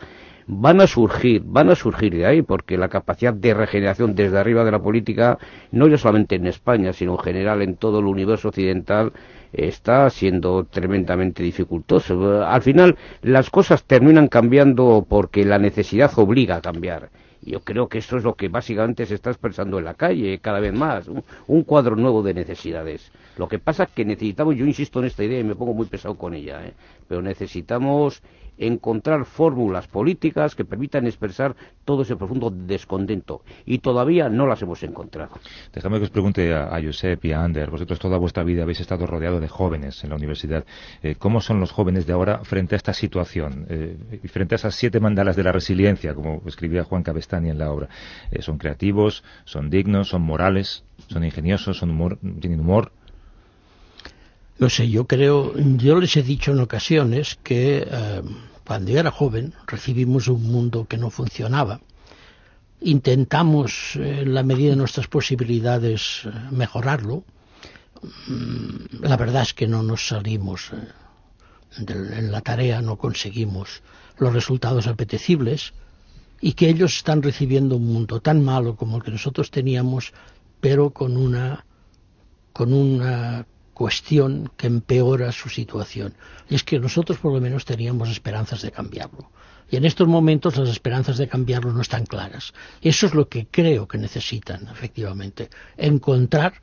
[0.48, 4.64] van a surgir, van a surgir de ahí, porque la capacidad de regeneración desde arriba
[4.64, 5.38] de la política,
[5.72, 9.12] no ya solamente en España, sino en general en todo el universo occidental,
[9.52, 12.42] está siendo tremendamente dificultoso.
[12.44, 17.10] Al final, las cosas terminan cambiando porque la necesidad obliga a cambiar.
[17.42, 20.60] Yo creo que esto es lo que básicamente se está expresando en la calle cada
[20.60, 23.12] vez más, un, un cuadro nuevo de necesidades.
[23.36, 25.86] Lo que pasa es que necesitamos, yo insisto en esta idea y me pongo muy
[25.86, 26.72] pesado con ella, ¿eh?
[27.06, 28.22] pero necesitamos
[28.58, 34.82] encontrar fórmulas políticas que permitan expresar todo ese profundo descontento y todavía no las hemos
[34.82, 35.32] encontrado.
[35.72, 38.80] Déjame que os pregunte a, a Josep y a Ander, vosotros toda vuestra vida habéis
[38.80, 40.64] estado rodeado de jóvenes en la universidad.
[41.02, 44.56] Eh, ¿Cómo son los jóvenes de ahora frente a esta situación eh, y frente a
[44.56, 47.88] esas siete mandalas de la resiliencia, como escribía Juan Cabestani en la obra?
[48.30, 52.92] Eh, ¿Son creativos, son dignos, son morales, son ingeniosos, son humor, tienen humor?
[54.58, 58.22] No sé, yo creo, yo les he dicho en ocasiones que eh,
[58.68, 61.80] cuando yo era joven recibimos un mundo que no funcionaba.
[62.82, 67.24] Intentamos, eh, en la medida de nuestras posibilidades, eh, mejorarlo.
[68.26, 73.82] Mm, La verdad es que no nos salimos eh, en la tarea, no conseguimos
[74.18, 75.72] los resultados apetecibles
[76.42, 80.12] y que ellos están recibiendo un mundo tan malo como el que nosotros teníamos,
[80.60, 81.64] pero con una
[82.52, 83.46] con una
[83.78, 86.12] cuestión que empeora su situación.
[86.50, 89.30] Y es que nosotros por lo menos teníamos esperanzas de cambiarlo.
[89.70, 92.52] Y en estos momentos las esperanzas de cambiarlo no están claras.
[92.82, 95.48] Eso es lo que creo que necesitan, efectivamente.
[95.76, 96.54] Encontrar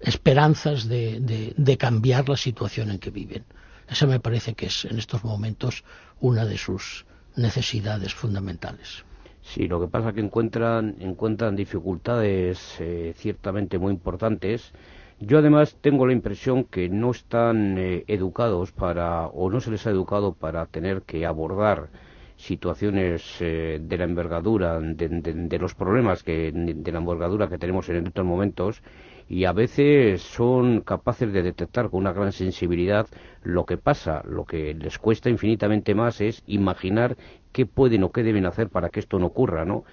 [0.00, 1.20] esperanzas de,
[1.56, 3.44] de- cambiar la situación en que viven.
[3.88, 5.84] Esa me parece que es en estos momentos
[6.20, 9.04] una de sus necesidades fundamentales.
[9.42, 14.72] Sí, lo que pasa es que encuentran, encuentran dificultades eh, ciertamente muy importantes.
[15.20, 19.86] Yo además tengo la impresión que no están eh, educados para, o no se les
[19.86, 21.90] ha educado para tener que abordar
[22.36, 27.58] situaciones eh, de la envergadura, de, de- de los problemas que, de la envergadura que
[27.58, 28.80] tenemos en estos momentos,
[29.28, 33.08] y a veces son capaces de detectar con una gran sensibilidad
[33.42, 34.22] lo que pasa.
[34.24, 37.16] Lo que les cuesta infinitamente más es imaginar
[37.52, 39.84] qué pueden o qué deben hacer para que esto no ocurra, ¿no?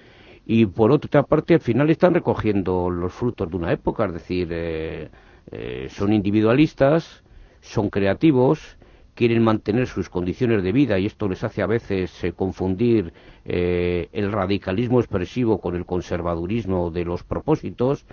[0.46, 4.50] Y por otra parte, al final están recogiendo los frutos de una época, es decir,
[4.52, 5.10] eh,
[5.52, 7.24] eh, son individualistas,
[7.62, 8.78] son creativos,
[9.14, 13.14] quieren mantener sus condiciones de vida y esto les hace a veces eh, confundir
[13.46, 18.06] eh, el radicalismo expresivo con el conservadurismo de los propósitos.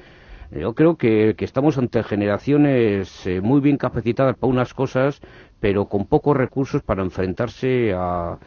[0.50, 5.22] Yo creo que, que estamos ante generaciones muy bien capacitadas para unas cosas,
[5.60, 8.38] pero con pocos recursos para enfrentarse a,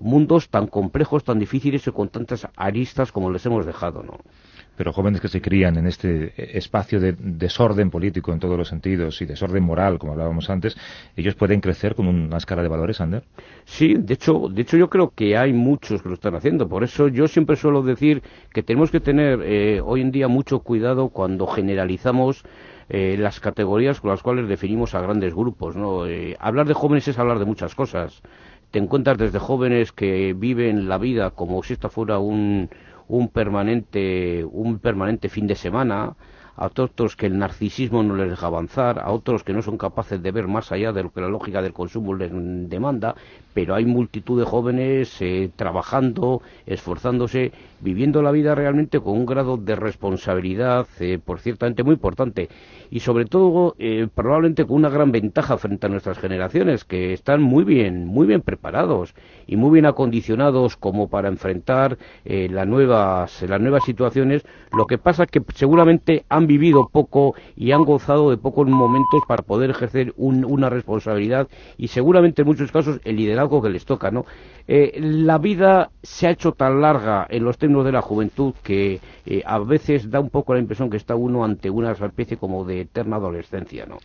[0.00, 4.18] mundos tan complejos, tan difíciles y con tantas aristas como les hemos dejado, ¿no?
[4.76, 9.20] pero jóvenes que se crían en este espacio de desorden político en todos los sentidos
[9.20, 10.76] y desorden moral, como hablábamos antes,
[11.16, 13.22] ellos pueden crecer con una escala de valores, Ander.
[13.64, 16.68] Sí, de hecho, de hecho yo creo que hay muchos que lo están haciendo.
[16.68, 20.60] Por eso yo siempre suelo decir que tenemos que tener eh, hoy en día mucho
[20.60, 22.42] cuidado cuando generalizamos
[22.88, 25.76] eh, las categorías con las cuales definimos a grandes grupos.
[25.76, 26.06] ¿no?
[26.06, 28.22] Eh, hablar de jóvenes es hablar de muchas cosas.
[28.72, 32.70] Te encuentras desde jóvenes que viven la vida como si esta fuera un,
[33.06, 36.16] un permanente, un permanente fin de semana,
[36.56, 40.22] a otros que el narcisismo no les deja avanzar, a otros que no son capaces
[40.22, 42.30] de ver más allá de lo que la lógica del consumo les
[42.70, 43.14] demanda,
[43.52, 47.52] pero hay multitud de jóvenes eh, trabajando, esforzándose,
[47.82, 52.48] viviendo la vida realmente con un grado de responsabilidad, eh, por ciertamente muy importante,
[52.90, 57.42] y sobre todo eh, probablemente con una gran ventaja frente a nuestras generaciones, que están
[57.42, 59.14] muy bien, muy bien preparados
[59.46, 64.44] y muy bien acondicionados como para enfrentar las nuevas, las nuevas situaciones.
[64.72, 69.20] Lo que pasa es que seguramente han vivido poco y han gozado de pocos momentos
[69.26, 74.10] para poder ejercer una responsabilidad y seguramente en muchos casos el liderazgo que les toca,
[74.10, 74.24] ¿no?
[74.68, 79.00] Eh, la vida se ha hecho tan larga en los términos de la juventud que
[79.24, 82.64] eh, a veces da un poco la impresión que está uno ante una especie como
[82.64, 83.98] de eterna adolescencia, ¿no?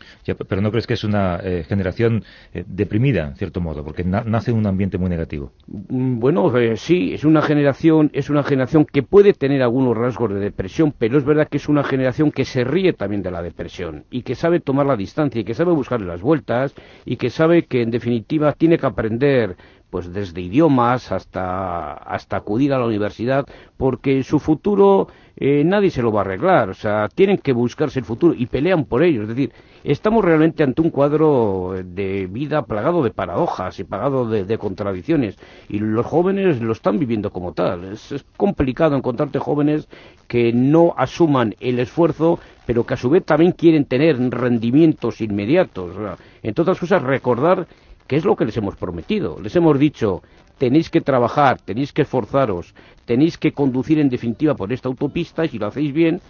[0.48, 2.24] pero ¿no crees que es una eh, generación
[2.66, 5.52] deprimida, en cierto modo, porque nace en un ambiente muy negativo?
[5.68, 10.40] Mm, bueno, sí, es una generación, es una generación que puede tener algunos rasgos de
[10.40, 14.06] depresión, pero es verdad que es una generación que se ríe también de la depresión
[14.10, 16.74] y que sabe tomar la distancia y que sabe buscar las vueltas
[17.06, 19.56] y que sabe que en definitiva tiene que aprender
[19.90, 23.46] pues desde idiomas hasta, hasta acudir a la universidad,
[23.78, 25.08] porque su futuro
[25.40, 28.48] eh, nadie se lo va a arreglar, o sea, tienen que buscarse el futuro y
[28.48, 29.52] pelean por ello, es decir,
[29.84, 35.38] estamos realmente ante un cuadro de vida plagado de paradojas y plagado de, contradicciones,
[35.70, 39.88] y los jóvenes lo están viviendo como tal, es, complicado encontrarte jóvenes
[40.28, 45.96] que no asuman el esfuerzo, pero que a su vez también quieren tener rendimientos inmediatos,
[46.42, 47.68] entre otras cosas recordar
[48.08, 49.38] que es lo que les hemos prometido.
[49.42, 50.22] Les hemos dicho,
[50.58, 52.74] tenéis que trabajar, tenéis que esforzaros,
[53.06, 56.22] tenéis que conducir en definitiva por esta autopista y si lo hacéis bien,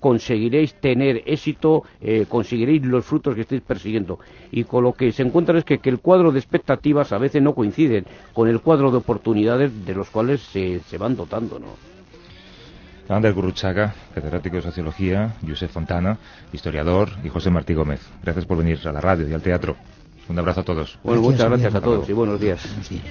[0.00, 4.18] conseguiréis tener éxito, eh, conseguiréis los frutos que estáis persiguiendo.
[4.50, 7.54] Y con lo que se encuentra es que, el cuadro de expectativas a veces no
[7.54, 11.68] coinciden con el cuadro de oportunidades de los cuales se, van dotando, ¿no?
[13.08, 16.18] Ander Gurruchaga, catedrático de Sociología, Josep Fontana,
[16.52, 18.00] historiador, y José Martí Gómez.
[18.22, 19.76] Gracias por venir a la radio y al teatro.
[20.28, 20.98] Un abrazo a todos.
[21.02, 22.60] Bueno, muchas gracias a todos y buenos días.
[22.66, 23.04] Buenos días.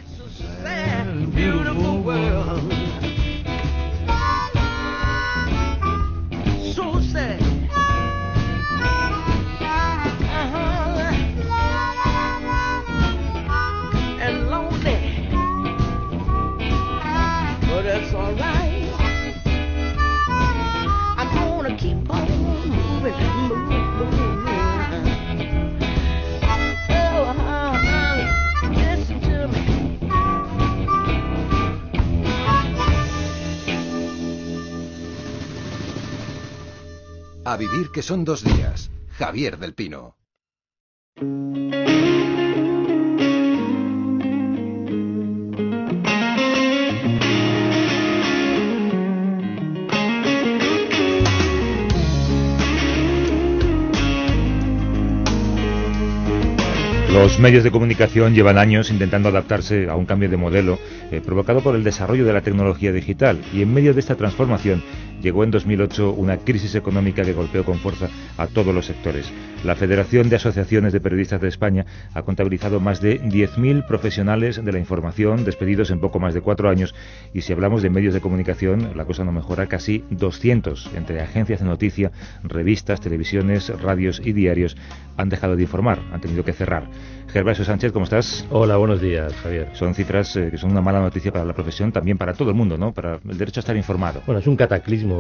[37.58, 38.92] Vivir que son dos días.
[39.18, 40.18] Javier del Pino.
[57.16, 60.78] Los medios de comunicación llevan años intentando adaptarse a un cambio de modelo
[61.12, 64.84] eh, provocado por el desarrollo de la tecnología digital y en medio de esta transformación
[65.22, 69.32] llegó en 2008 una crisis económica que golpeó con fuerza a todos los sectores.
[69.64, 74.72] La Federación de Asociaciones de Periodistas de España ha contabilizado más de 10.000 profesionales de
[74.72, 76.94] la información despedidos en poco más de cuatro años
[77.34, 81.62] y si hablamos de medios de comunicación la cosa no mejora casi 200 entre agencias
[81.62, 82.12] de noticia,
[82.44, 84.78] revistas, televisiones, radios y diarios
[85.18, 86.90] han dejado de informar, han tenido que cerrar.
[87.36, 88.46] Gervasio Sánchez, ¿cómo estás?
[88.50, 89.70] Hola, buenos días, Javier.
[89.74, 92.56] Son cifras eh, que son una mala noticia para la profesión, también para todo el
[92.56, 92.94] mundo, ¿no?
[92.94, 94.22] Para el derecho a estar informado.
[94.26, 95.15] Bueno, es un cataclismo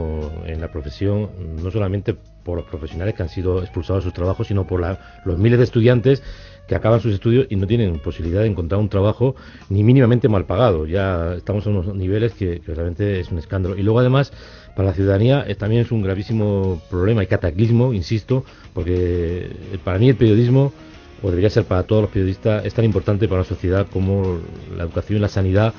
[0.45, 1.29] en la profesión,
[1.61, 4.81] no solamente por los profesionales que han sido expulsados de sus trabajos, sino por
[5.25, 6.21] los miles de estudiantes
[6.67, 9.35] que acaban sus estudios y no tienen posibilidad de encontrar un trabajo
[9.69, 10.85] ni mínimamente mal pagado.
[10.87, 13.77] Ya estamos en unos niveles que, realmente es un escándalo.
[13.77, 14.31] Y luego además
[14.75, 19.49] para la ciudadanía eh, también es un gravísimo problema y cataclismo, insisto, porque
[19.83, 20.73] para mí el periodismo
[21.21, 24.39] o debería ser para todos los periodistas, es tan importante para una sociedad como
[24.75, 25.73] la educación y la sanidad,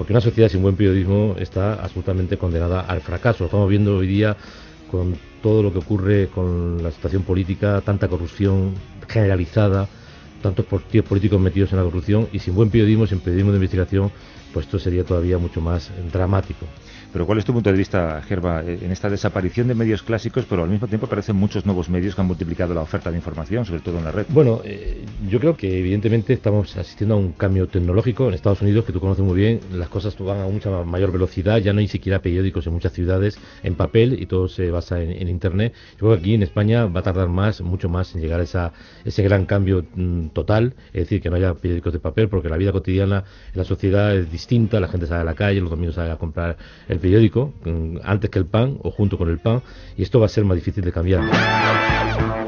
[0.00, 3.44] porque una sociedad sin buen periodismo está absolutamente condenada al fracaso.
[3.44, 4.34] estamos viendo hoy día
[4.90, 8.72] con todo lo que ocurre con la situación política, tanta corrupción
[9.06, 9.90] generalizada,
[10.42, 14.10] tantos partidos políticos metidos en la corrupción y sin buen periodismo, sin periodismo de investigación,
[14.54, 16.64] pues esto sería todavía mucho más dramático.
[17.12, 20.44] Pero ¿cuál es tu punto de vista, Gerba, eh, en esta desaparición de medios clásicos,
[20.48, 23.64] pero al mismo tiempo aparecen muchos nuevos medios que han multiplicado la oferta de información,
[23.64, 24.26] sobre todo en la red?
[24.28, 28.28] Bueno, eh, yo creo que evidentemente estamos asistiendo a un cambio tecnológico.
[28.28, 31.58] En Estados Unidos, que tú conoces muy bien, las cosas van a mucha mayor velocidad,
[31.58, 35.30] ya no hay siquiera periódicos en muchas ciudades en papel y todo se basa en,
[35.30, 35.74] Internet.
[35.92, 38.72] Yo creo que aquí en España va a tardar más, mucho más en llegar a
[39.04, 42.56] ese gran cambio mm, total, es decir, que no haya periódicos de papel, porque la
[42.56, 45.94] vida cotidiana en la sociedad es distinta, la gente sale a la calle, los domingos
[45.94, 46.56] sale a comprar
[46.88, 49.62] el periódico mm, antes que el pan o junto con el pan
[49.96, 52.39] y esto va a ser más difícil de cambiar.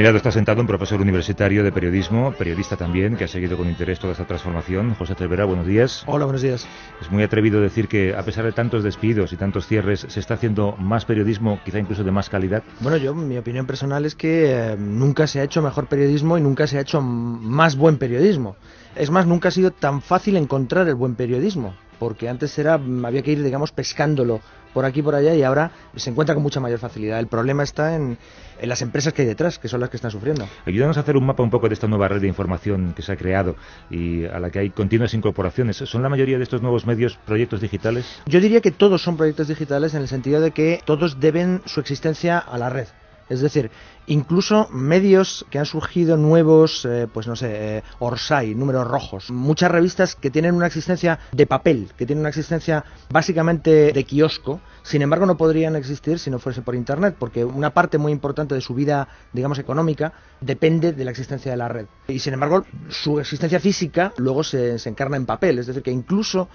[0.00, 3.68] Mi lado está sentado un profesor universitario de periodismo, periodista también, que ha seguido con
[3.68, 4.94] interés toda esta transformación.
[4.94, 6.04] José Cervera, buenos días.
[6.06, 6.66] Hola, buenos días.
[7.02, 10.32] Es muy atrevido decir que, a pesar de tantos despidos y tantos cierres, se está
[10.32, 12.62] haciendo más periodismo, quizá incluso de más calidad.
[12.80, 16.40] Bueno, yo, mi opinión personal es que eh, nunca se ha hecho mejor periodismo y
[16.40, 18.56] nunca se ha hecho más buen periodismo.
[18.96, 23.22] Es más, nunca ha sido tan fácil encontrar el buen periodismo porque antes era había
[23.22, 24.40] que ir digamos pescándolo
[24.72, 27.18] por aquí y por allá y ahora se encuentra con mucha mayor facilidad.
[27.18, 28.16] El problema está en,
[28.60, 30.48] en, las empresas que hay detrás, que son las que están sufriendo.
[30.64, 33.12] Ayúdanos a hacer un mapa un poco de esta nueva red de información que se
[33.12, 33.56] ha creado
[33.90, 35.76] y a la que hay continuas incorporaciones.
[35.76, 38.06] ¿Son la mayoría de estos nuevos medios proyectos digitales?
[38.26, 41.80] Yo diría que todos son proyectos digitales en el sentido de que todos deben su
[41.80, 42.86] existencia a la red.
[43.30, 43.70] Es decir,
[44.08, 49.70] incluso medios que han surgido nuevos, eh, pues no sé, eh, Orsay, números rojos, muchas
[49.70, 55.02] revistas que tienen una existencia de papel, que tienen una existencia básicamente de kiosco, sin
[55.02, 58.60] embargo no podrían existir si no fuese por Internet, porque una parte muy importante de
[58.60, 61.86] su vida, digamos, económica, depende de la existencia de la red.
[62.08, 65.92] Y sin embargo, su existencia física luego se, se encarna en papel, es decir, que
[65.92, 66.48] incluso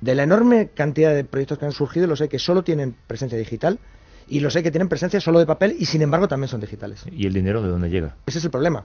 [0.00, 3.36] de la enorme cantidad de proyectos que han surgido, los sé que solo tienen presencia
[3.36, 3.78] digital,
[4.28, 7.04] y los hay que tienen presencia solo de papel y sin embargo también son digitales.
[7.10, 8.16] ¿Y el dinero de dónde llega?
[8.26, 8.84] Ese es el problema.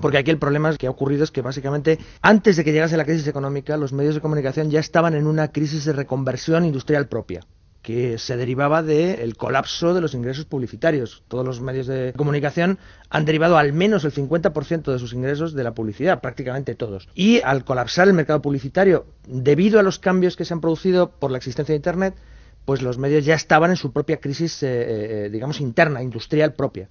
[0.00, 3.04] Porque aquí el problema que ha ocurrido es que básicamente antes de que llegase la
[3.04, 7.40] crisis económica los medios de comunicación ya estaban en una crisis de reconversión industrial propia
[7.82, 11.24] que se derivaba del colapso de los ingresos publicitarios.
[11.28, 12.78] Todos los medios de comunicación
[13.10, 17.08] han derivado al menos el 50% de sus ingresos de la publicidad, prácticamente todos.
[17.14, 21.32] Y al colapsar el mercado publicitario, debido a los cambios que se han producido por
[21.32, 22.14] la existencia de Internet,
[22.64, 26.88] pues los medios ya estaban en su propia crisis, eh, eh, digamos, interna, industrial propia.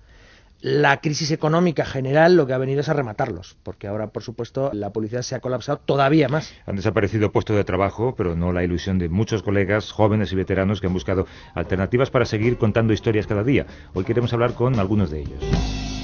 [0.62, 4.70] La crisis económica general lo que ha venido es a rematarlos, porque ahora, por supuesto,
[4.74, 6.54] la publicidad se ha colapsado todavía más.
[6.68, 10.80] Han desaparecido puestos de trabajo, pero no la ilusión de muchos colegas jóvenes y veteranos
[10.80, 13.66] que han buscado alternativas para seguir contando historias cada día.
[13.96, 16.01] Hoy queremos hablar con algunos de ellos.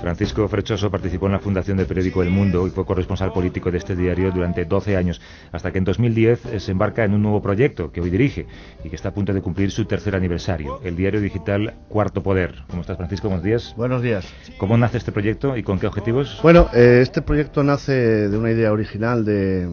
[0.00, 3.78] Francisco Frechoso participó en la fundación del periódico El Mundo y fue corresponsal político de
[3.78, 7.90] este diario durante 12 años, hasta que en 2010 se embarca en un nuevo proyecto
[7.90, 8.46] que hoy dirige
[8.84, 12.62] y que está a punto de cumplir su tercer aniversario, el diario digital Cuarto Poder.
[12.68, 13.26] ¿Cómo estás, Francisco?
[13.26, 13.74] Buenos días.
[13.76, 14.24] Buenos días.
[14.56, 16.38] ¿Cómo nace este proyecto y con qué objetivos?
[16.44, 19.68] Bueno, eh, este proyecto nace de una idea original de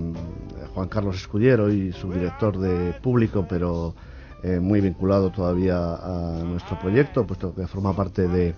[0.74, 3.94] Juan Carlos Escudiero y su director de público, pero
[4.42, 8.56] eh, muy vinculado todavía a nuestro proyecto, puesto que forma parte de,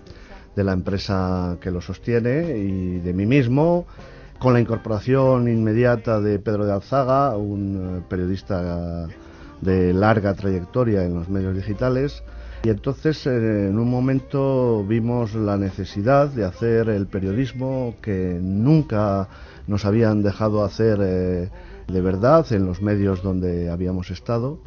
[0.54, 3.86] de, la empresa que lo sostiene y de mí mismo,
[4.38, 9.08] con la incorporación inmediata de Pedro de Alzaga, un eh, periodista
[9.60, 12.22] de larga trayectoria en los medios digitales.
[12.62, 19.28] Y entonces eh, en un momento vimos la necesidad de hacer el periodismo que nunca
[19.66, 24.60] nos habían dejado hacer de verdad en los medios donde habíamos estado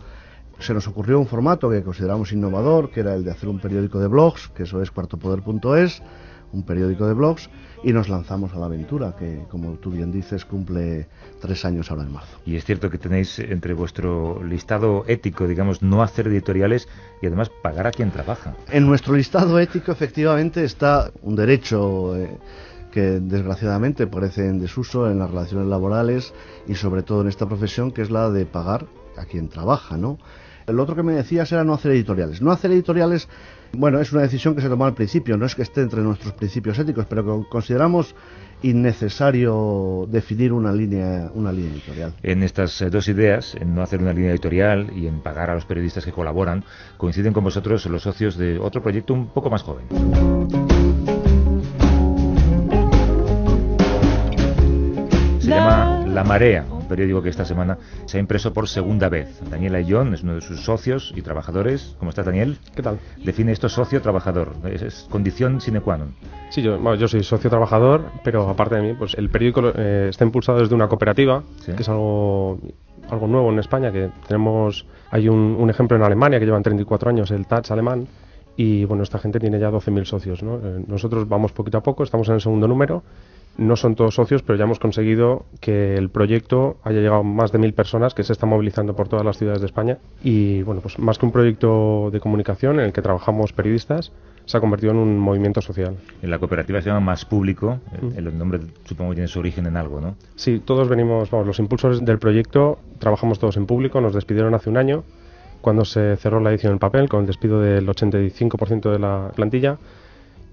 [0.60, 4.00] se nos ocurrió un formato que consideramos innovador, que era el de hacer un periódico
[4.00, 6.02] de blogs, que eso es cuartopoder.es,
[6.52, 7.50] un periódico de blogs,
[7.84, 11.08] y nos lanzamos a la aventura, que como tú bien dices, cumple
[11.40, 12.40] tres años ahora en marzo.
[12.46, 16.88] Y es cierto que tenéis entre vuestro listado ético, digamos, no hacer editoriales
[17.22, 18.56] y además pagar a quien trabaja.
[18.72, 22.16] En nuestro listado ético, efectivamente, está un derecho.
[22.18, 22.38] Eh,
[22.92, 26.34] que desgraciadamente parece en desuso en las relaciones laborales
[26.66, 28.86] y sobre todo en esta profesión que es la de pagar
[29.18, 30.18] a quien trabaja, ¿no?
[30.68, 32.42] El otro que me decías era no hacer editoriales.
[32.42, 33.30] No hacer editoriales,
[33.74, 36.34] bueno, es una decisión que se tomó al principio, no es que esté entre nuestros
[36.34, 38.16] principios éticos, pero consideramos
[38.64, 42.14] innecesario definir una línea, una línea editorial.
[42.24, 45.56] En estas eh, dos ideas, en no hacer una línea editorial y en pagar a
[45.56, 46.64] los periodistas que colaboran,
[46.98, 49.86] coinciden con vosotros los socios de otro proyecto un poco más joven.
[55.40, 59.42] Se llama La Marea un periódico que esta semana se ha impreso por segunda vez.
[59.50, 61.96] Daniel Ayón es uno de sus socios y trabajadores.
[61.98, 62.58] ¿Cómo estás, Daniel?
[62.76, 63.00] ¿Qué tal?
[63.24, 64.54] Define esto socio-trabajador.
[64.66, 66.14] Es, condición sine qua non.
[66.50, 70.08] Sí, yo, bueno, yo soy socio trabajador, pero aparte de mí, pues el periódico eh,
[70.10, 72.60] está impulsado desde una cooperativa, que es algo
[73.10, 77.10] algo nuevo en España, que tenemos, hay un, un ejemplo en Alemania que llevan 34
[77.10, 78.08] años, el TATS alemán,
[78.58, 80.44] y bueno, esta gente tiene ya 12.000 socios.
[80.44, 80.58] ¿no?
[80.58, 83.04] Eh, nosotros vamos poquito a poco, estamos en el segundo número,
[83.58, 87.52] no son todos socios, pero ya hemos conseguido que el proyecto haya llegado a más
[87.52, 89.98] de mil personas, que se está movilizando por todas las ciudades de España.
[90.24, 94.12] Y bueno, pues más que un proyecto de comunicación en el que trabajamos periodistas,
[94.46, 95.96] se ha convertido en un movimiento social.
[96.22, 97.80] En la cooperativa se llama Más Público,
[98.16, 100.16] el, nombre supongo que tiene su origen en algo, ¿no?
[100.36, 104.70] Sí, todos venimos, vamos, los impulsores del proyecto, trabajamos todos en público, nos despidieron hace
[104.70, 105.04] un año,
[105.62, 109.78] cuando se cerró la edición en papel, con el despido del 85% de la plantilla.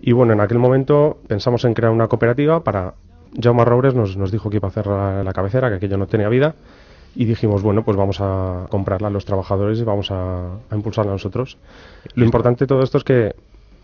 [0.03, 2.95] Y bueno, en aquel momento pensamos en crear una cooperativa para...
[3.41, 6.29] Jaume Roures nos, nos dijo que iba a hacer la, cabecera, que aquello no tenía
[6.29, 6.55] vida,
[7.15, 11.13] y dijimos, bueno, pues vamos a comprarla a los trabajadores y vamos a, a impulsarla
[11.13, 11.57] nosotros.
[12.15, 13.35] Lo importante de todo esto es que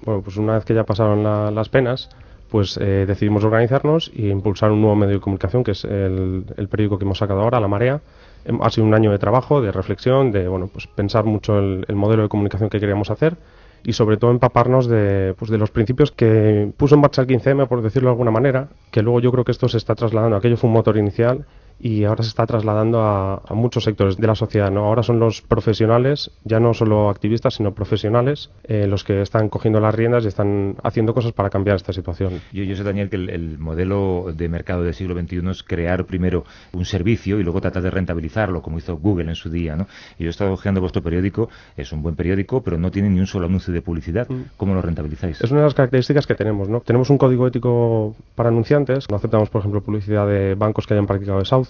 [0.05, 1.23] bueno, pues una vez que ya pasaron
[1.55, 2.09] las penas,
[2.51, 6.99] pues eh, decidimos organizarnos e impulsar un nuevo medio de comunicación, que es el, periódico
[6.99, 8.01] que hemos sacado ahora, La Marea.
[8.45, 11.97] Em, ha sido un año de trabajo, de reflexión, de bueno, pues pensar mucho el
[11.97, 13.37] modelo de comunicación que queríamos hacer
[13.85, 17.67] y sobre todo empaparnos de, pues de los principios que puso en marcha el 15M,
[17.69, 20.37] por decirlo de alguna manera, que luego yo creo que esto se está trasladando.
[20.37, 21.47] Aquello fue un motor inicial
[21.81, 24.71] y ahora se está trasladando a, muchos sectores de la sociedad.
[24.71, 24.85] ¿no?
[24.85, 29.81] Ahora son los profesionales, ya no solo activistas, sino profesionales, eh, los que están cogiendo
[29.81, 32.41] las riendas y están haciendo cosas para cambiar esta situación.
[32.53, 36.45] Yo, yo sé, Daniel, que el, modelo de mercado del siglo XXI es crear primero
[36.73, 39.77] un servicio y luego tratar de rentabilizarlo, como hizo Google en su día.
[39.77, 39.87] ¿no?
[40.19, 43.21] Y yo he estado ojeando vuestro periódico, es un buen periódico, pero no tiene ni
[43.21, 44.29] un solo anuncio de publicidad.
[44.29, 44.43] Mm.
[44.57, 45.41] ¿Cómo lo rentabilizáis?
[45.41, 46.69] Es una de las características que tenemos.
[46.69, 46.81] ¿no?
[46.81, 51.07] Tenemos un código ético para anunciantes, no aceptamos, por ejemplo, publicidad de bancos que hayan
[51.07, 51.68] practicado desahucio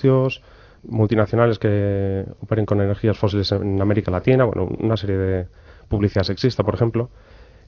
[0.84, 5.46] multinacionales que operen con energías fósiles en América Latina, bueno, una serie de
[5.88, 7.10] publicidad sexista, por ejemplo.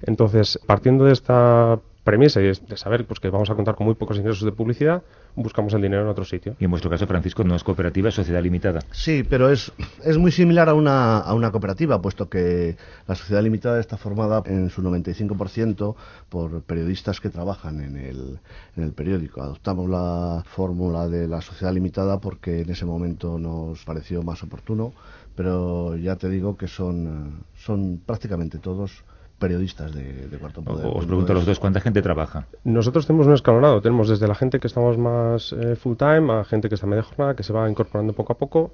[0.02, 1.80] Entonces, partiendo de esta
[2.10, 5.04] premisa y de saber pues, que vamos a contar con muy pocos ingresos de publicidad,
[5.36, 6.56] buscamos el dinero en otro sitio.
[6.58, 8.80] Y en vuestro caso, Francisco, no es cooperativa, es sociedad limitada.
[8.90, 9.70] Sí, pero es,
[10.04, 14.42] es muy similar a una, a una cooperativa, puesto que la sociedad limitada está formada
[14.46, 15.94] en su 95%
[16.28, 18.40] por periodistas que trabajan en el,
[18.76, 19.40] en el periódico.
[19.42, 24.92] Adoptamos la fórmula de la sociedad limitada porque en ese momento nos pareció más oportuno,
[25.36, 29.04] pero ya te digo que son, son prácticamente todos
[29.40, 30.86] periodistas de, Cuarto Poder.
[30.86, 32.46] Os pregunto a los dos, ¿cuánta gente trabaja?
[32.62, 36.44] Nosotros tenemos un escalonado, tenemos desde la gente que estamos más eh, full time a
[36.44, 38.70] gente que está media jornada, que se va incorporando poco a poco.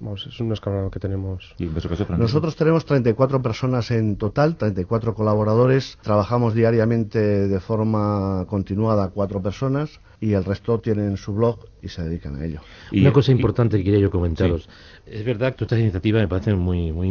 [0.00, 1.54] Vamos, es un escalonado que tenemos.
[1.58, 5.98] ¿Y Nosotros tenemos 34 personas en total, 34 colaboradores.
[6.02, 12.02] Trabajamos diariamente de forma continuada cuatro personas y el resto tienen su blog y se
[12.02, 12.60] dedican a ello.
[12.90, 14.68] Y Una cosa importante que quería yo comentaros.
[15.06, 17.08] Es verdad que estas iniciativas me parecen muy, muy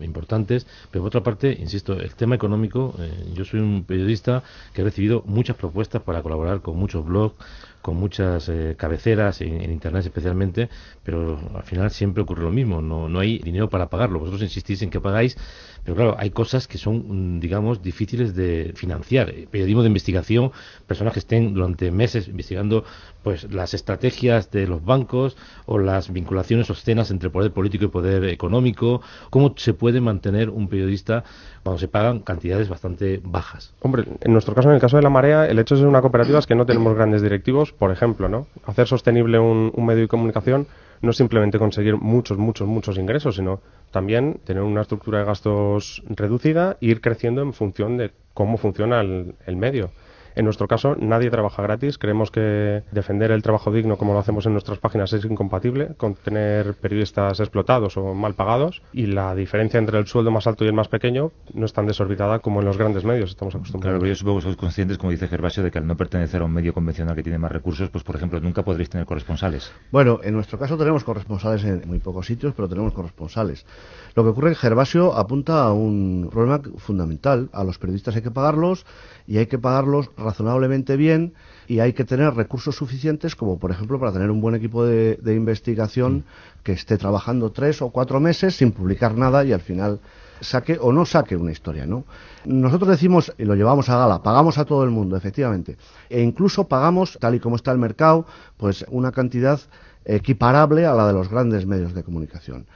[0.00, 4.42] importantes, pero por otra parte, insisto, el tema económico, eh, yo soy un periodista
[4.74, 7.34] que he recibido muchas propuestas para colaborar con muchos blogs,
[7.82, 10.70] con muchas eh, cabeceras en, Internet especialmente,
[11.02, 14.20] pero al final siempre ocurre lo mismo, no, no hay dinero para pagarlo.
[14.20, 15.36] Vosotros insistís en que pagáis
[15.84, 19.30] pero claro, hay cosas que son, mm, digamos, difíciles de financiar.
[19.30, 20.52] Eh, periodismo de investigación,
[20.86, 22.84] personas que estén durante meses investigando
[23.22, 28.24] pues las estrategias de los bancos o las vinculaciones obscenas entre poder político y poder
[28.24, 29.00] económico.
[29.30, 31.24] ¿Cómo se puede mantener un periodista
[31.62, 33.74] cuando se pagan cantidades bastante bajas?
[33.80, 36.00] Hombre, en nuestro caso, en el caso de la marea, el hecho de ser una
[36.00, 38.46] cooperativa es que no tenemos grandes directivos, por ejemplo, ¿no?
[38.66, 40.66] Hacer sostenible un, un medio de comunicación
[41.02, 46.78] no simplemente conseguir muchos, muchos, muchos ingresos, sino también tener una estructura de gastos reducida
[46.80, 49.90] e ir creciendo en función de cómo funciona el, medio.
[50.34, 51.98] En nuestro caso, nadie trabaja gratis.
[51.98, 56.14] Creemos que defender el trabajo digno, como lo hacemos en nuestras páginas, es incompatible con
[56.14, 58.82] tener periodistas explotados o mal pagados.
[58.92, 61.86] Y la diferencia entre el sueldo más alto y el más pequeño no es tan
[61.86, 63.98] desorbitada como en los grandes medios estamos acostumbrados.
[63.98, 66.44] Claro, yo supongo que sois conscientes, como dice Gervasio, de que al no pertenecer a
[66.44, 69.72] un medio convencional que tiene más recursos, pues por ejemplo, nunca podréis tener corresponsales.
[69.90, 73.66] Bueno, en nuestro caso tenemos corresponsales en muy pocos sitios, pero tenemos corresponsales.
[74.14, 77.48] Lo que ocurre es que Gervasio apunta a un problema fundamental.
[77.52, 78.86] A los periodistas hay que pagarlos
[79.26, 81.34] y hay que pagarlos razonablemente bien
[81.68, 85.18] y hay que tener recursos suficientes como por ejemplo para tener un buen equipo de,
[85.24, 86.24] investigación mm.
[86.62, 90.00] que esté trabajando tres o cuatro meses sin publicar nada y al final
[90.40, 92.04] saque o no saque una historia, ¿no?
[92.44, 95.76] Nosotros decimos, y lo llevamos a gala, pagamos a todo el mundo, efectivamente,
[96.10, 99.60] e incluso pagamos, tal y como está el mercado, pues una cantidad
[100.04, 102.66] equiparable a la de los grandes medios de comunicación.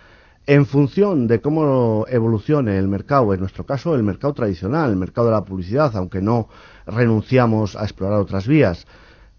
[0.48, 5.26] En función de cómo evolucione el mercado, en nuestro caso el mercado tradicional, el mercado
[5.26, 6.48] de la publicidad, aunque no
[6.86, 8.86] renunciamos a explorar otras vías,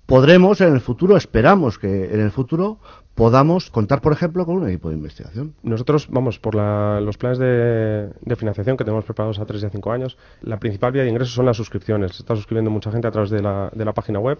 [0.06, 2.80] podremos en el futuro, esperamos que en el futuro
[3.16, 5.56] podamos contar, por ejemplo, con un equipo de investigación.
[5.64, 9.70] Nosotros, vamos, por la, los planes de, financiación que tenemos preparados a 3 y a
[9.70, 12.18] 5 años, la principal vía de ingresos son las suscripciones.
[12.18, 14.40] Se está suscribiendo mucha gente a través de la, de la página web.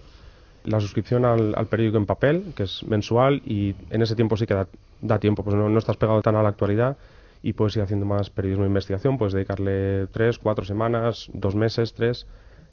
[0.64, 4.46] La suscripción al, al, periódico en papel, que es mensual, y en ese tiempo sí
[4.46, 4.68] que da,
[5.00, 6.96] da tiempo, pues no, no estás pegado tan a la actualidad
[7.42, 11.94] y puedes ir haciendo más periodismo de investigación, puedes dedicarle 3, 4 semanas, 2 meses,
[11.94, 12.26] 3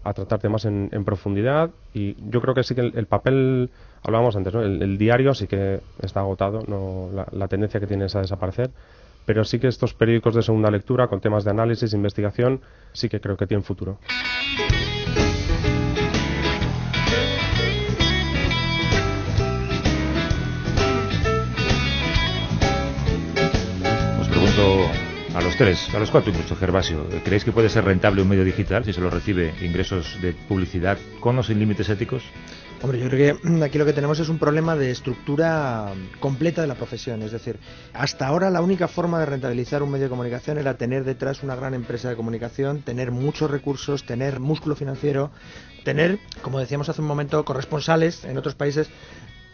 [0.03, 3.71] a tratarte más en, profundidad y yo creo que sí que el, el papel,
[4.03, 4.61] hablábamos antes, ¿no?
[4.61, 8.69] el, diario sí que está agotado, no, la, la, tendencia que tiene es a desaparecer,
[9.25, 12.61] pero sí que estos periódicos de segunda lectura con temas de análisis, investigación,
[12.93, 13.97] sí que creo que tienen futuro.
[24.55, 28.45] A los tres, a los cuatro incluso, Gervasio, ¿creéis que puede ser rentable un medio
[28.45, 32.23] digital si se lo recibe ingresos de publicidad con o sin límites éticos?
[32.81, 35.91] Hombre, yo creo que aquí lo que tenemos es un problema de estructura
[36.21, 37.21] completa de la profesión.
[37.21, 37.59] Es decir,
[37.93, 41.55] hasta ahora la única forma de rentabilizar un medio de comunicación era tener detrás una
[41.55, 45.31] gran empresa de comunicación, tener muchos recursos, tener músculo financiero,
[45.83, 48.89] tener, como decíamos hace un momento, corresponsales en otros países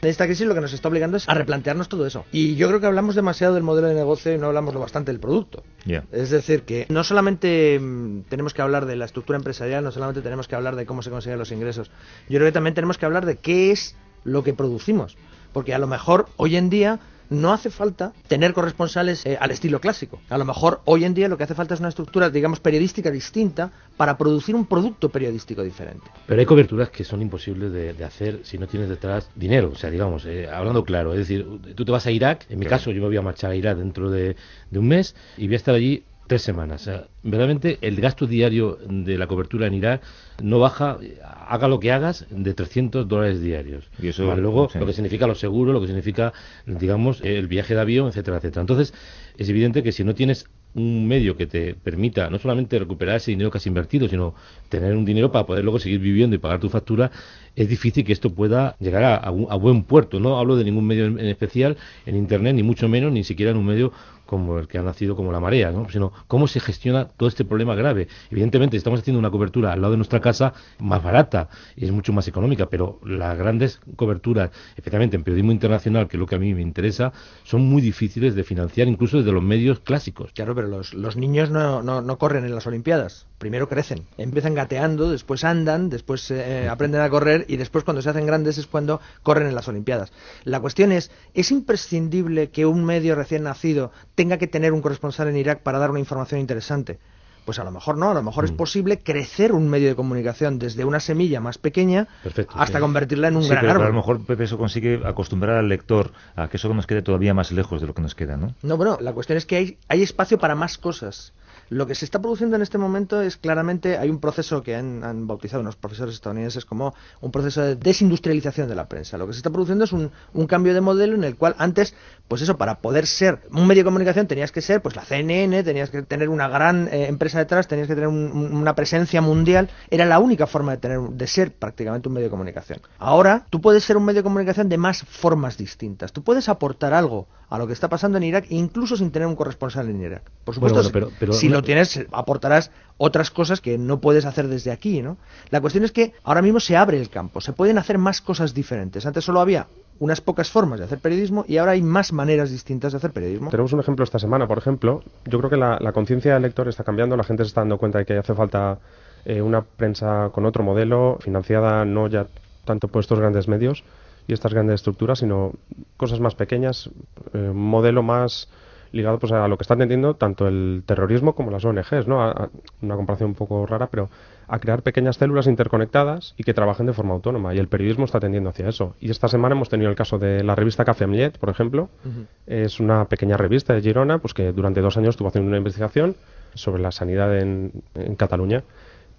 [0.02, 2.26] esta crisis lo que nos está obligando es a replantearnos todo eso.
[2.32, 5.12] Y yo creo que hablamos demasiado del modelo de negocio y no hablamos lo bastante
[5.12, 5.64] del producto.
[5.86, 6.06] Yeah.
[6.12, 10.22] Es decir, que no solamente mm, tenemos que hablar de la estructura empresarial, no solamente
[10.22, 11.92] tenemos que hablar de cómo se consiguen los ingresos.
[12.30, 15.18] Yo creo que también tenemos que hablar de qué es lo que producimos.
[15.54, 17.00] Porque a lo mejor hoy en día
[17.32, 20.22] no hace falta tener corresponsales eh, al estilo clásico.
[20.30, 23.10] A lo mejor hoy en día lo que hace falta es una estructura, digamos, periodística
[23.10, 26.06] distinta para producir un producto periodístico diferente.
[26.28, 29.72] Pero hay coberturas que son imposibles de, de hacer si no tienes detrás dinero.
[29.74, 32.66] O sea, digamos, eh, hablando claro, es decir, tú te vas a Irak, en mi
[32.66, 32.80] claro.
[32.80, 34.36] caso yo me voy a marchar a Irak dentro de,
[34.70, 36.84] de un mes y voy a estar allí tres semanas.
[36.84, 40.02] O sea, verdaderamente el gasto diario de la cobertura en Irak
[40.42, 40.98] no baja,
[41.46, 43.90] haga lo que hagas, de 300 dólares diarios.
[44.02, 44.80] Y eso, Más luego, sí.
[44.80, 46.32] lo que significa los seguros, lo que significa,
[46.66, 48.62] digamos, el viaje de avión, etcétera, etcétera.
[48.62, 48.94] Entonces,
[49.38, 53.32] es evidente que si no tienes un medio que te permita no solamente recuperar ese
[53.32, 54.34] dinero que has invertido, sino
[54.70, 57.12] tener un dinero para poder luego seguir viviendo y pagar tu factura,
[57.58, 60.22] es difícil que esto pueda llegar a, a, a buen puerto.
[60.22, 61.76] No hablo de ningún medio en, en, especial
[62.06, 63.92] en Internet, ni mucho menos, ni siquiera en un medio
[64.32, 65.90] como el que ha nacido como la marea, ¿no?
[65.90, 68.08] sino cómo se gestiona todo este problema grave.
[68.30, 72.14] Evidentemente, estamos haciendo una cobertura al lado de nuestra casa más barata y es mucho
[72.14, 76.40] más económica, pero las grandes coberturas, especialmente en periodismo internacional, que es lo que a
[76.40, 77.12] mí me interesa,
[77.44, 80.32] son muy difíciles de financiar, incluso desde los medios clásicos.
[80.32, 83.28] Claro, pero los, los niños no, no, no, corren en las Olimpiadas.
[83.38, 88.10] Primero crecen, empiezan gateando, después andan, después eh, aprenden a correr y después cuando se
[88.10, 90.14] hacen grandes es cuando corren en las Olimpiadas.
[90.46, 95.30] La cuestión es, ¿es imprescindible que un medio recién nacido tenga que tener un corresponsal
[95.30, 97.00] en Irak para dar una información interesante?
[97.44, 98.46] Pues a lo mejor no, a lo mejor mm.
[98.46, 102.82] es posible crecer un medio de comunicación desde una semilla más pequeña Perfecto, hasta sí.
[102.82, 103.86] convertirla en un sí, gran pero árbol.
[103.86, 107.34] A lo mejor Pepe eso consigue acostumbrar al lector a que eso nos quede todavía
[107.34, 108.54] más lejos de lo que nos queda, ¿no?
[108.62, 111.34] No, bueno, la cuestión es que hay, hay espacio para más cosas.
[111.72, 115.06] Lo que se está produciendo en este momento es claramente, hay un proceso que han,
[115.06, 119.18] han, bautizado unos profesores estadounidenses como un proceso de desindustrialización de la prensa.
[119.18, 121.96] Lo que se está produciendo es un, un, cambio de modelo en el cual antes,
[122.28, 125.64] pues eso, para poder ser un medio de comunicación tenías que ser, pues la CNN,
[125.64, 129.70] tenías que tener una gran eh, empresa detrás, tenías que tener un, una presencia mundial,
[129.90, 132.82] era la única forma de tener, de ser prácticamente un medio de comunicación.
[133.00, 136.12] Ahora, tú puedes ser un medio de comunicación de más formas distintas.
[136.12, 139.36] Tú puedes aportar algo a lo que está pasando en Irak, incluso sin tener un
[139.36, 140.24] corresponsal en Irak.
[140.46, 144.48] Por supuesto, bueno, bueno, pero, pero, si tienes, aportarás otras cosas que no puedes hacer
[144.48, 145.18] desde aquí, ¿no?
[145.50, 148.54] La cuestión es que ahora mismo se abre el campo, se pueden hacer más cosas
[148.54, 149.06] diferentes.
[149.06, 149.68] Antes solo había
[150.00, 153.50] unas pocas formas de hacer periodismo y ahora hay más maneras distintas de hacer periodismo.
[153.52, 155.04] Tenemos un ejemplo esta semana, por ejemplo.
[155.26, 157.78] Yo creo que la, la conciencia del lector está cambiando, la gente se está dando
[157.78, 158.80] cuenta de que hace falta
[159.26, 162.28] eh, una prensa con otro modelo, financiada no ya
[162.66, 163.84] tanto por estos grandes medios
[164.28, 165.54] y estas grandes estructuras, sino
[165.98, 166.90] cosas más pequeñas,
[167.34, 168.50] eh, un modelo más
[168.92, 172.22] ligado pues a lo que está entendiendo tanto el terrorismo como las ONGs, ¿no?
[172.22, 172.50] A, a
[172.82, 174.10] una comparación un poco rara, pero
[174.48, 177.54] a crear pequeñas células interconectadas y que trabajen de forma autónoma.
[177.56, 178.96] Y el periodismo está tendiendo hacia eso.
[179.00, 181.90] Y esta semana hemos tenido el caso de la revista Café Millet, por ejemplo.
[182.04, 182.26] Uh -huh.
[182.48, 186.16] Es una pequeña revista de Girona, pues que durante dos años estuvo haciendo una investigación
[186.54, 188.64] sobre la sanidad en, en Cataluña.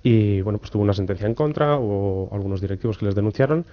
[0.03, 3.65] Y bueno, pues tuvo una sentencia en contra, o algunos directivos que les denunciaron.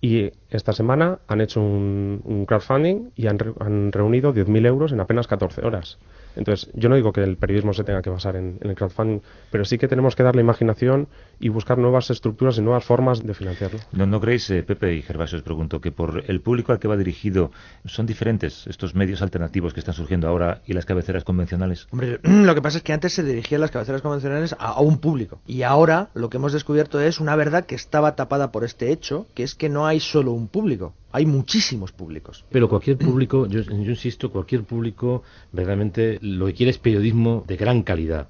[0.00, 4.92] Y esta semana han hecho un, un crowdfunding y han, re, han reunido 10.000 euros
[4.92, 5.98] en apenas 14 horas.
[6.36, 9.20] Entonces, yo no digo que el periodismo se tenga que basar en, en el crowdfunding,
[9.50, 11.08] pero sí que tenemos que darle imaginación
[11.40, 13.78] y buscar nuevas estructuras y nuevas formas de financiarlo.
[13.92, 16.88] ¿No, no creéis, eh, Pepe y Gervasio, os pregunto, que por el público al que
[16.88, 17.50] va dirigido
[17.84, 21.86] son diferentes estos medios alternativos que están surgiendo ahora y las cabeceras convencionales?
[21.90, 24.98] Hombre, lo que pasa es que antes se dirigían las cabeceras convencionales a, a un
[24.98, 25.40] público.
[25.46, 29.26] Y ahora lo que hemos descubierto es una verdad que estaba tapada por este hecho,
[29.34, 32.44] que es que no hay solo un público, hay muchísimos públicos.
[32.50, 37.84] Pero cualquier público, yo, insisto, cualquier público verdaderamente lo que quiere es periodismo de gran
[37.84, 38.28] calidad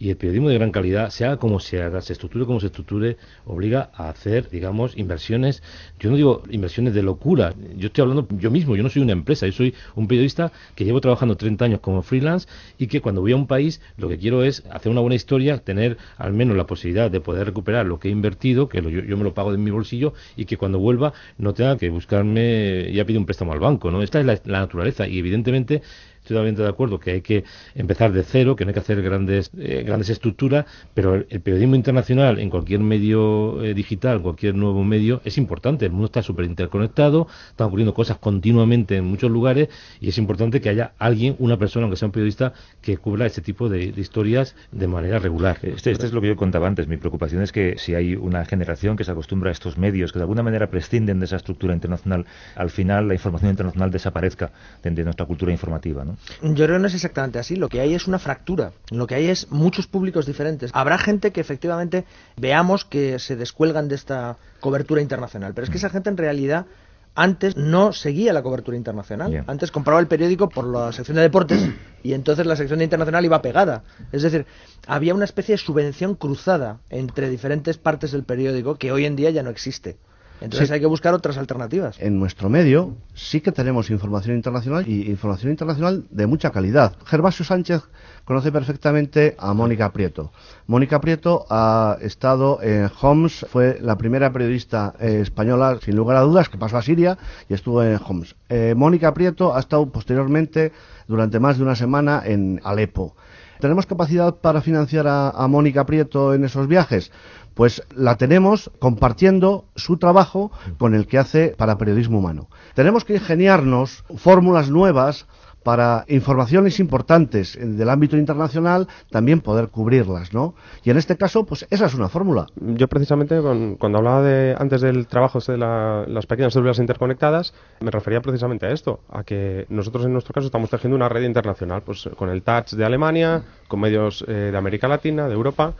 [0.00, 2.66] y el periodismo de gran calidad, se haga como se haga, se estructure como se
[2.68, 5.62] estructure, obliga a hacer, digamos, inversiones,
[5.98, 9.12] yo no digo inversiones de locura, yo estoy hablando yo mismo, yo no soy una
[9.12, 12.48] empresa, yo soy un periodista que llevo trabajando 30 años como freelance
[12.78, 15.58] y que cuando voy a un país lo que quiero es hacer una buena historia,
[15.58, 19.02] tener al menos la posibilidad de poder recuperar lo que he invertido, que lo, yo,
[19.02, 22.90] yo, me lo pago de mi bolsillo y que cuando vuelva no tenga que buscarme,
[22.90, 24.02] ya pide un préstamo al banco, ¿no?
[24.02, 25.82] Esta es la, la naturaleza y evidentemente
[26.20, 27.44] estoy totalmente de acuerdo que hay que
[27.74, 31.74] empezar de cero, que no hay que hacer grandes eh, grandes estructuras, pero el, periodismo
[31.74, 35.86] internacional en cualquier medio eh, digital, cualquier nuevo medio, es importante.
[35.86, 39.68] El mundo está súper interconectado, están ocurriendo cosas continuamente en muchos lugares
[40.00, 42.52] y es importante que haya alguien, una persona, aunque sea un periodista,
[42.82, 45.58] que cubra este tipo de, historias de manera regular.
[45.62, 46.86] Este, este, es lo que yo contaba antes.
[46.88, 50.18] Mi preocupación es que si hay una generación que se acostumbra a estos medios, que
[50.18, 54.52] de alguna manera prescinden de esa estructura internacional, al final la información internacional desaparezca
[54.82, 56.04] de, de nuestra cultura informativa.
[56.42, 57.56] Yo creo que no es exactamente así.
[57.56, 58.72] Lo que hay es una fractura.
[58.90, 60.70] Lo que hay es muchos públicos diferentes.
[60.74, 62.04] Habrá gente que efectivamente
[62.36, 65.52] veamos que se descuelgan de esta cobertura internacional.
[65.54, 66.66] Pero es que esa gente en realidad
[67.14, 69.44] antes no seguía la cobertura internacional.
[69.46, 71.68] Antes compraba el periódico por la sección de deportes
[72.02, 73.82] y entonces la sección de internacional iba pegada.
[74.12, 74.46] Es decir,
[74.86, 79.30] había una especie de subvención cruzada entre diferentes partes del periódico que hoy en día
[79.30, 79.96] ya no existe.
[80.40, 80.74] Entonces Sí.
[80.74, 81.96] hay que buscar otras alternativas.
[82.00, 86.94] En nuestro medio sí que tenemos información internacional y información internacional de mucha calidad.
[87.04, 87.82] Gervasio Sánchez
[88.24, 90.32] conoce perfectamente a Mónica Prieto.
[90.66, 96.20] Mónica Prieto ha estado en Homs, fue la primera periodista eh, española, sin lugar a
[96.22, 97.18] dudas, que pasó a Siria
[97.48, 98.36] y estuvo en Homs.
[98.48, 100.72] Eh, Mónica Prieto ha estado posteriormente
[101.06, 103.14] durante más de una semana en Alepo.
[103.58, 107.12] ¿Tenemos capacidad para financiar a, a Mónica Prieto en esos viajes?
[107.54, 112.48] Pues la tenemos compartiendo su trabajo con el que hace para periodismo humano.
[112.74, 115.26] Tenemos que ingeniarnos fórmulas nuevas
[115.62, 120.54] para informaciones importantes del ámbito internacional también poder cubrirlas, ¿no?
[120.84, 122.46] Y en este caso, pues esa es una fórmula.
[122.56, 123.38] Yo precisamente
[123.78, 128.22] cuando hablaba de antes del trabajo este de la- las pequeñas células interconectadas, me refería
[128.22, 132.08] precisamente a esto, a que nosotros en nuestro caso estamos tejiendo una red internacional, pues
[132.16, 135.74] con el Touch de Alemania, con medios eh, de América Latina, de Europa,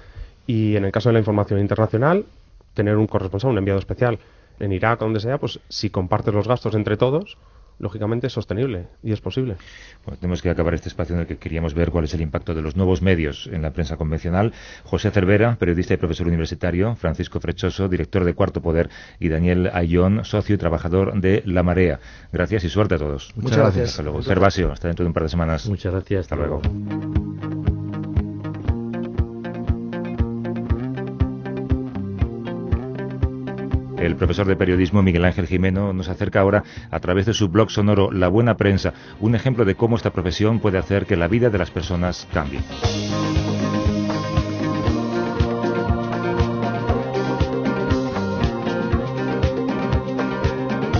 [0.46, 2.26] y en el caso de la información internacional,
[2.74, 4.18] tener un corresponsal, un enviado especial
[4.58, 7.38] en Irak o donde sea, pues si compartes los gastos entre todos,
[7.80, 9.56] lógicamente es sostenible y es posible.
[10.04, 12.54] Bueno, tenemos que acabar este espacio en el que queríamos ver cuál es el impacto
[12.54, 14.52] de los nuevos medios en la prensa convencional.
[14.84, 20.24] José Cervera, periodista y profesor universitario, Francisco Frechoso, director de Cuarto Poder, y Daniel Ayón,
[20.24, 22.00] socio y trabajador de La Marea.
[22.32, 23.32] Gracias y suerte a todos.
[23.36, 23.90] Muchas gracias.
[23.90, 24.18] Hasta luego.
[24.18, 25.66] Muchas Gervasio, hasta dentro de un par de semanas.
[25.66, 26.20] Muchas gracias.
[26.20, 26.60] Hasta luego.
[34.00, 37.70] El profesor de periodismo Miguel Ángel Jimeno nos acerca ahora a través de su blog
[37.70, 41.50] sonoro La Buena Prensa, un ejemplo de cómo esta profesión puede hacer que la vida
[41.50, 42.60] de las personas cambie.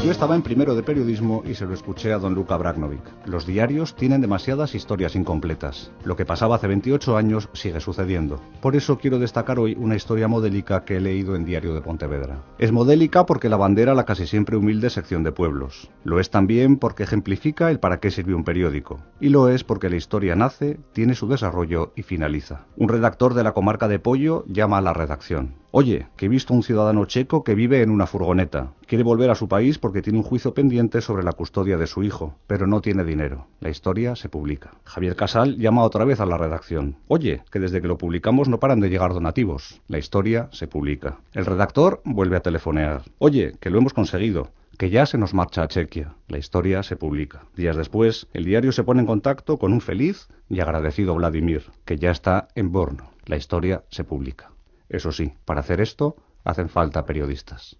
[0.03, 3.03] Yo estaba en primero de periodismo y se lo escuché a don Luca Bragnovic.
[3.27, 5.93] Los diarios tienen demasiadas historias incompletas.
[6.05, 8.41] Lo que pasaba hace 28 años sigue sucediendo.
[8.63, 12.43] Por eso quiero destacar hoy una historia modélica que he leído en Diario de Pontevedra.
[12.59, 15.91] Es modélica porque la bandera la casi siempre humilde sección de pueblos.
[16.03, 19.01] Lo es también porque ejemplifica el para qué sirve un periódico.
[19.21, 22.65] Y lo es porque la historia nace, tiene su desarrollo y finaliza.
[22.79, 25.60] Un redactor de la comarca de Pollo llama a la redacción.
[25.73, 28.73] Oye, que he visto un ciudadano checo que vive en una furgoneta.
[28.87, 32.03] Quiere volver a su país porque tiene un juicio pendiente sobre la custodia de su
[32.03, 33.47] hijo, pero no tiene dinero.
[33.61, 34.73] La historia se publica.
[34.83, 36.97] Javier Casal llama otra vez a la redacción.
[37.07, 39.81] Oye, que desde que lo publicamos no paran de llegar donativos.
[39.87, 41.21] La historia se publica.
[41.35, 43.03] El redactor vuelve a telefonear.
[43.19, 46.15] Oye, que lo hemos conseguido que ya se nos marcha a Chequia.
[46.27, 47.45] La historia se publica.
[47.55, 51.99] Días después, el diario se pone en contacto con un feliz y agradecido Vladimir, que
[51.99, 53.11] ya está en Borno.
[53.27, 54.51] La historia se publica.
[54.91, 57.79] Eso sí, para hacer esto hacen falta periodistas.